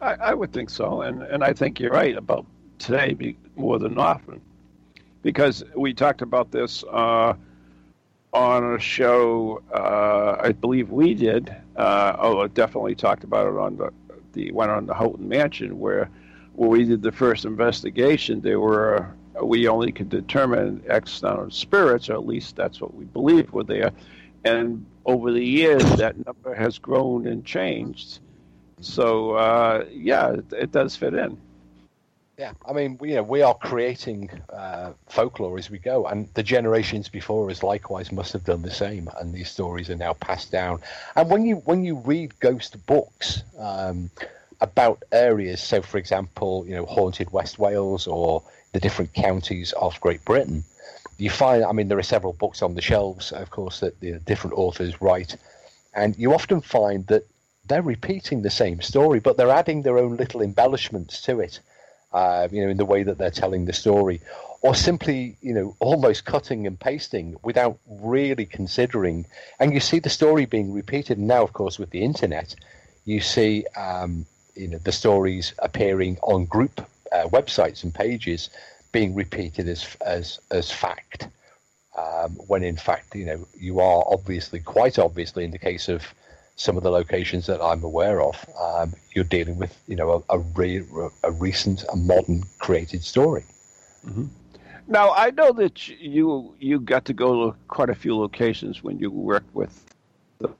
[0.00, 2.46] I, I would think so, and and I think you're right about
[2.78, 4.40] today more than often,
[5.22, 7.34] because we talked about this uh,
[8.32, 11.54] on a show uh, I believe we did.
[11.76, 13.92] Uh, oh, definitely talked about it on the
[14.32, 16.10] the one on the Houghton Mansion where
[16.54, 18.40] where we did the first investigation.
[18.40, 22.94] There were we only could determine X amount of spirits, or at least that's what
[22.94, 23.92] we believed were there,
[24.44, 28.18] and over the years that number has grown and changed.
[28.80, 31.38] So uh, yeah, it, it does fit in.
[32.38, 36.32] Yeah, I mean, we, you know, we are creating uh, folklore as we go, and
[36.34, 39.10] the generations before us likewise must have done the same.
[39.18, 40.80] And these stories are now passed down.
[41.16, 44.08] And when you when you read ghost books um,
[44.60, 50.00] about areas, so for example, you know, haunted West Wales or the different counties of
[50.00, 50.62] Great Britain,
[51.16, 51.64] you find.
[51.64, 55.02] I mean, there are several books on the shelves, of course, that the different authors
[55.02, 55.36] write,
[55.92, 57.24] and you often find that
[57.66, 61.58] they're repeating the same story, but they're adding their own little embellishments to it
[62.12, 64.20] uh, you know, in the way that they're telling the story,
[64.60, 69.26] or simply, you know, almost cutting and pasting without really considering.
[69.60, 71.18] And you see the story being repeated.
[71.18, 72.54] Now, of course, with the internet,
[73.04, 76.80] you see, um, you know, the stories appearing on group
[77.12, 78.50] uh, websites and pages
[78.90, 81.28] being repeated as as as fact.
[81.96, 86.02] Um, when in fact, you know, you are obviously, quite obviously, in the case of
[86.58, 90.36] some of the locations that I'm aware of, um, you're dealing with, you know, a,
[90.36, 90.84] a, re-
[91.22, 93.44] a recent, a modern created story.
[94.88, 98.98] Now I know that you you got to go to quite a few locations when
[98.98, 99.84] you worked with
[100.38, 100.50] the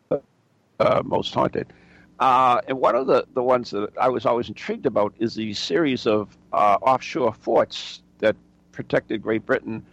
[0.79, 1.73] uh, Most Haunted,
[2.21, 5.55] uh, and one of the the ones that I was always intrigued about is the
[5.55, 8.37] series of uh, offshore forts that
[8.73, 9.85] protected Great Britain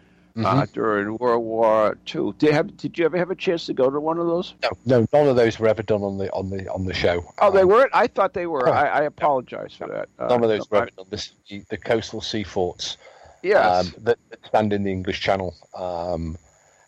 [0.43, 2.33] uh, during World War II.
[2.38, 4.53] Did have did you ever have a chance to go to one of those?
[4.63, 7.23] No, no, none of those were ever done on the on the on the show.
[7.39, 7.91] Oh, they Um, weren't.
[7.93, 8.67] I thought they were.
[8.67, 8.71] Oh.
[8.71, 10.09] I, I apologize for that.
[10.19, 11.05] Uh, None of those no, were ever done.
[11.09, 12.97] The, the coastal sea forts
[13.43, 13.86] Yes.
[13.88, 15.55] um, that, that stand in the English Channel.
[15.75, 16.38] Um,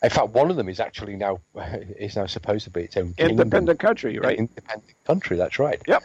[0.03, 1.39] in fact, one of them is actually now
[1.99, 3.39] is now supposed to be its own kingdom.
[3.39, 4.37] Independent country, right?
[4.37, 5.37] Independent country.
[5.37, 5.81] That's right.
[5.87, 6.03] Yep.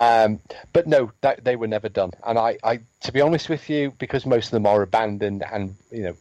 [0.00, 0.40] Um,
[0.72, 2.10] but no, that, they were never done.
[2.26, 5.76] And I, I, to be honest with you, because most of them are abandoned and
[5.90, 6.16] you know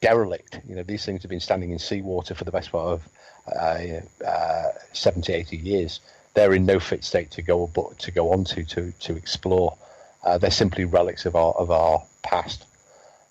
[0.00, 3.08] derelict, you know these things have been standing in seawater for the best part of
[3.56, 6.00] uh, uh, 70, 80 years.
[6.34, 9.76] They're in no fit state to go but to go on to to, to explore.
[10.24, 12.64] Uh, they're simply relics of our of our past.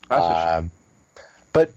[0.10, 0.72] Um,
[1.54, 1.72] but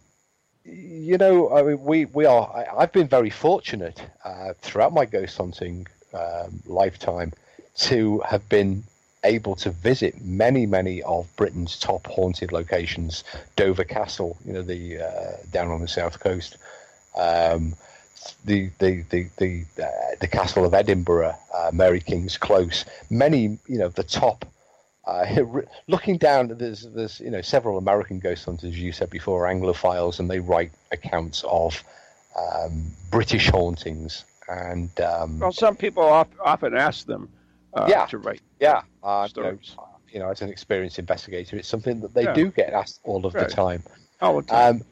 [0.64, 2.66] you know, I mean, we we are.
[2.76, 7.32] I, have been very fortunate uh, throughout my ghost hunting um, lifetime
[7.76, 8.84] to have been
[9.24, 13.24] able to visit many, many of Britain's top haunted locations.
[13.56, 16.56] Dover Castle, you know, the uh, down on the south coast.
[17.16, 17.74] Um,
[18.44, 23.78] the the the the, uh, the castle of Edinburgh, uh, Mary King's Close, many you
[23.78, 24.44] know the top.
[25.06, 25.26] Uh,
[25.88, 30.30] looking down, there's there's you know several American ghost hunters, you said before, Anglophiles, and
[30.30, 31.82] they write accounts of
[32.38, 34.24] um, British hauntings.
[34.48, 37.30] And um, well, some people often ask them,
[37.74, 38.06] uh, yeah.
[38.06, 39.70] to write yeah, uh, stories.
[39.70, 42.34] You know, you know, as an experienced investigator, it's something that they yeah.
[42.34, 43.48] do get asked all of right.
[43.48, 43.82] the time.
[44.20, 44.82] Oh, um,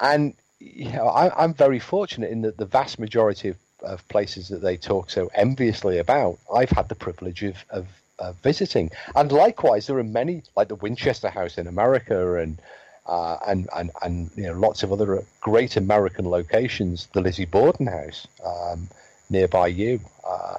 [0.00, 4.48] and you know, I, am very fortunate in that the vast majority of, of, places
[4.48, 7.86] that they talk so enviously about, I've had the privilege of, of,
[8.18, 8.90] of, visiting.
[9.14, 12.58] And likewise, there are many, like the Winchester House in America and
[13.06, 17.86] uh, and, and, and you know, lots of other great American locations, the Lizzie Borden
[17.86, 18.88] House um,
[19.30, 20.00] nearby you.
[20.26, 20.58] Uh,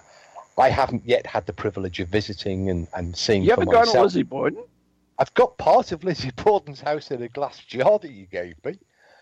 [0.58, 3.44] I haven't yet had the privilege of visiting and, and seeing.
[3.44, 4.64] You haven't gone to Lizzie Borden?
[5.20, 8.78] I've got part of Lizzie Borden's house in a glass jar that you gave me.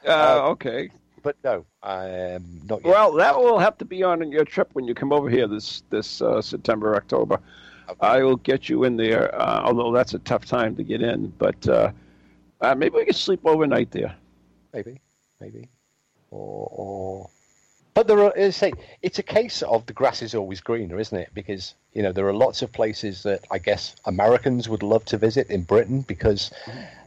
[0.05, 0.89] Uh, uh, okay.
[1.23, 2.91] But no, um, not yet.
[2.91, 5.81] Well, that will have to be on your trip when you come over here this
[5.89, 7.39] this uh, September, October.
[7.89, 7.99] Okay.
[7.99, 11.33] I will get you in there, uh, although that's a tough time to get in.
[11.37, 11.91] But uh,
[12.61, 14.15] uh, maybe we can sleep overnight there.
[14.73, 15.01] Maybe,
[15.39, 15.67] maybe,
[16.29, 17.29] or, or
[17.95, 21.29] but there are, say, it's a case of the grass is always greener, isn't it?
[21.33, 25.17] Because you know there are lots of places that I guess Americans would love to
[25.17, 26.51] visit in Britain because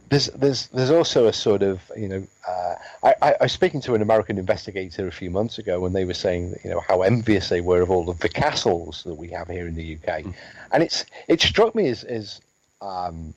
[0.09, 3.81] there's there's there's also a sort of you know uh, I, I, I was speaking
[3.81, 7.03] to an American investigator a few months ago and they were saying you know how
[7.03, 10.23] envious they were of all of the castles that we have here in the UK,
[10.23, 10.33] mm.
[10.71, 12.41] and it's it struck me as as
[12.81, 13.35] um,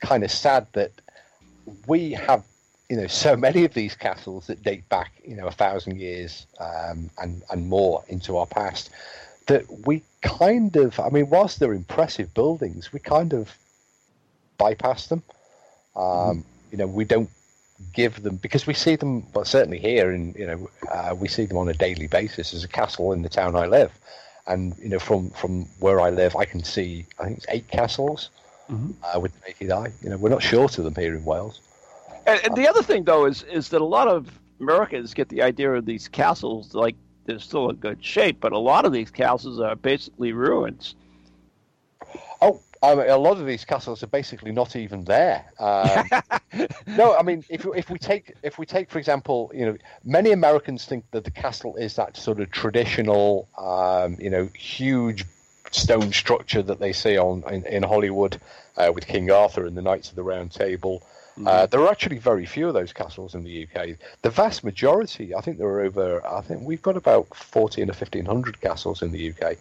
[0.00, 0.92] kind of sad that
[1.86, 2.44] we have
[2.92, 6.46] you know so many of these castles that date back you know a thousand years
[6.60, 8.90] um, and and more into our past
[9.46, 13.50] that we kind of I mean whilst they're impressive buildings we kind of
[14.58, 15.22] bypass them
[15.96, 16.40] um, mm-hmm.
[16.70, 17.30] you know we don't
[17.94, 21.46] give them because we see them but certainly here and you know uh, we see
[21.46, 23.90] them on a daily basis as a castle in the town I live
[24.46, 27.68] and you know from from where I live I can see I think it's eight
[27.68, 28.28] castles
[28.70, 28.90] mm-hmm.
[29.02, 31.58] uh, with the naked eye you know we're not short of them here in Wales
[32.26, 35.42] and, and, the other thing, though, is is that a lot of Americans get the
[35.42, 36.96] idea of these castles like
[37.26, 40.94] they're still in good shape, but a lot of these castles are basically ruins.
[42.40, 45.44] Oh, I mean, a lot of these castles are basically not even there.
[45.60, 46.08] Um,
[46.86, 50.32] no, I mean, if if we take if we take for example, you know, many
[50.32, 55.24] Americans think that the castle is that sort of traditional, um, you know, huge
[55.72, 58.40] stone structure that they see on in, in Hollywood
[58.76, 61.02] uh, with King Arthur and the Knights of the Round Table.
[61.32, 61.48] Mm-hmm.
[61.48, 63.96] Uh, there are actually very few of those castles in the UK.
[64.20, 67.86] The vast majority, I think there are over, I think we've got about 14 or
[67.86, 69.56] 1500 castles in the UK.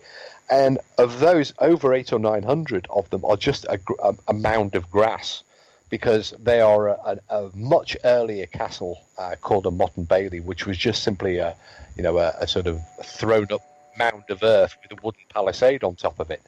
[0.50, 4.76] And of those, over eight or 900 of them are just a, a, a mound
[4.76, 5.44] of grass
[5.90, 10.66] because they are a, a much earlier castle uh, called a Motte and Bailey, which
[10.66, 11.56] was just simply a,
[11.96, 13.62] you know, a, sort of thrown up
[13.98, 16.42] mound of earth with a wooden palisade on top of it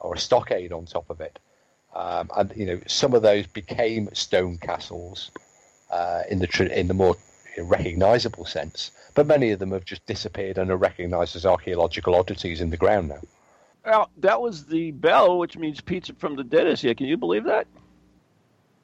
[0.00, 1.38] or a stockade on top of it.
[1.94, 5.30] Um, and you know, some of those became stone castles
[5.90, 7.16] uh, in the in the more
[7.58, 12.60] recognisable sense, but many of them have just disappeared and are recognised as archaeological oddities
[12.60, 13.20] in the ground now.
[13.84, 16.94] Well, that was the bell, which means pizza from the dead is here.
[16.94, 17.66] Can you believe that?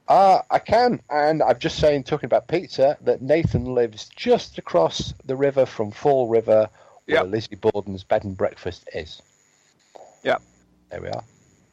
[0.08, 5.12] Uh, I can, and I'm just saying, talking about pizza, that Nathan lives just across
[5.24, 6.68] the river from Fall River,
[7.14, 7.24] where.
[7.24, 9.22] Lizzie Borden's bed and breakfast is.
[10.22, 10.38] Yeah.
[10.90, 11.24] There we are.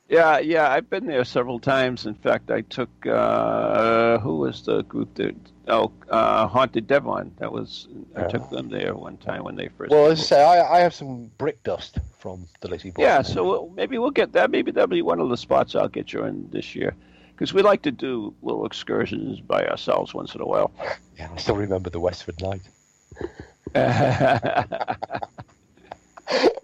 [0.08, 2.06] Yeah, yeah, I've been there several times.
[2.06, 5.36] In fact, I took uh, who was the group that
[5.68, 7.32] oh uh, Haunted Devon.
[7.40, 9.92] That was I took them there one time when they first.
[9.92, 13.04] Well, as I say, I, I have some brick dust from the Lizzie Board.
[13.04, 14.52] Yeah, so we'll, maybe we'll get that.
[14.52, 16.94] Maybe that'll be one of the spots I'll get you in this year
[17.32, 20.72] because we like to do little excursions by ourselves once in a while.
[21.18, 22.62] Yeah, I still remember the Westford night.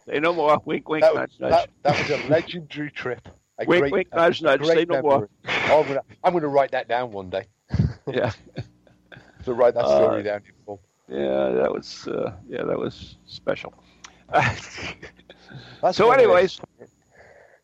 [0.06, 0.62] Say no more.
[0.66, 1.52] Wink, wink, that, nudge, nudge.
[1.52, 3.28] That, that was a legendary trip.
[3.60, 4.66] A wink, great, wink, nudge, nudge.
[4.66, 5.30] Say no more.
[5.70, 7.46] Oh, I'm gonna, I'm gonna write that down one day.
[8.08, 8.32] yeah.
[9.44, 10.82] to write that story uh, down in full.
[11.10, 13.74] Yeah, that was uh, yeah, that was special.
[15.92, 16.62] so, anyways,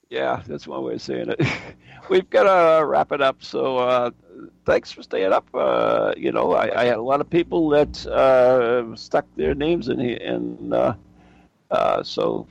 [0.10, 1.41] Yeah, that's one way of saying it.
[2.10, 3.43] We've got to wrap it up.
[3.43, 4.12] So uh,
[4.66, 5.47] thanks for staying up.
[5.53, 9.89] Uh, you know, I, I, had a lot of people that uh, stuck their names
[9.89, 10.93] in here, and uh,
[11.72, 12.47] uh, so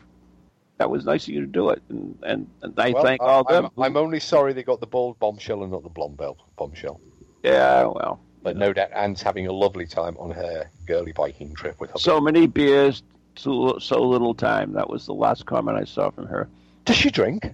[0.79, 1.83] that was nice of you to do it.
[1.89, 3.71] And, and, and I Well, thank all them.
[3.77, 7.01] I'm, I'm only sorry they got the bald bombshell and not the blonde bell bombshell.
[7.43, 11.81] yeah, well, But no doubt Anne's having a lovely time on her girly biking trip
[11.81, 11.99] with her.
[11.99, 13.03] so many beers,
[13.37, 14.75] so, so little time.
[14.75, 16.49] That was the last comment I saw from her.
[16.87, 17.53] Does she drink?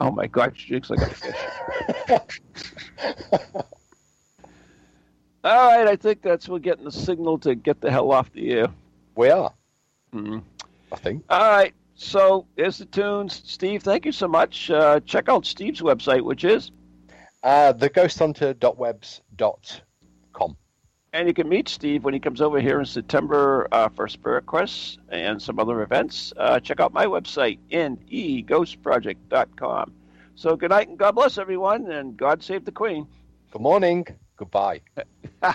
[0.00, 1.34] Oh my God, she drinks like a fish.
[5.44, 8.50] All right, I think that's we're getting the signal to get the hell off the
[8.52, 8.66] air.
[9.14, 9.52] We are,
[10.12, 10.42] Mhm.
[10.92, 11.24] I think.
[11.28, 13.42] All right, so here's the tunes.
[13.44, 14.70] Steve, thank you so much.
[14.70, 16.70] Uh, check out Steve's website, which is,
[17.42, 20.56] Uh, theghosthunter.webs.com.
[21.14, 24.46] and you can meet Steve when he comes over here in September uh, for Spirit
[24.46, 26.32] Quest and some other events.
[26.36, 29.92] Uh, check out my website, neghostproject.com.
[30.34, 33.06] So good night and God bless everyone, and God save the Queen.
[33.52, 34.08] Good morning.
[34.36, 34.80] Goodbye.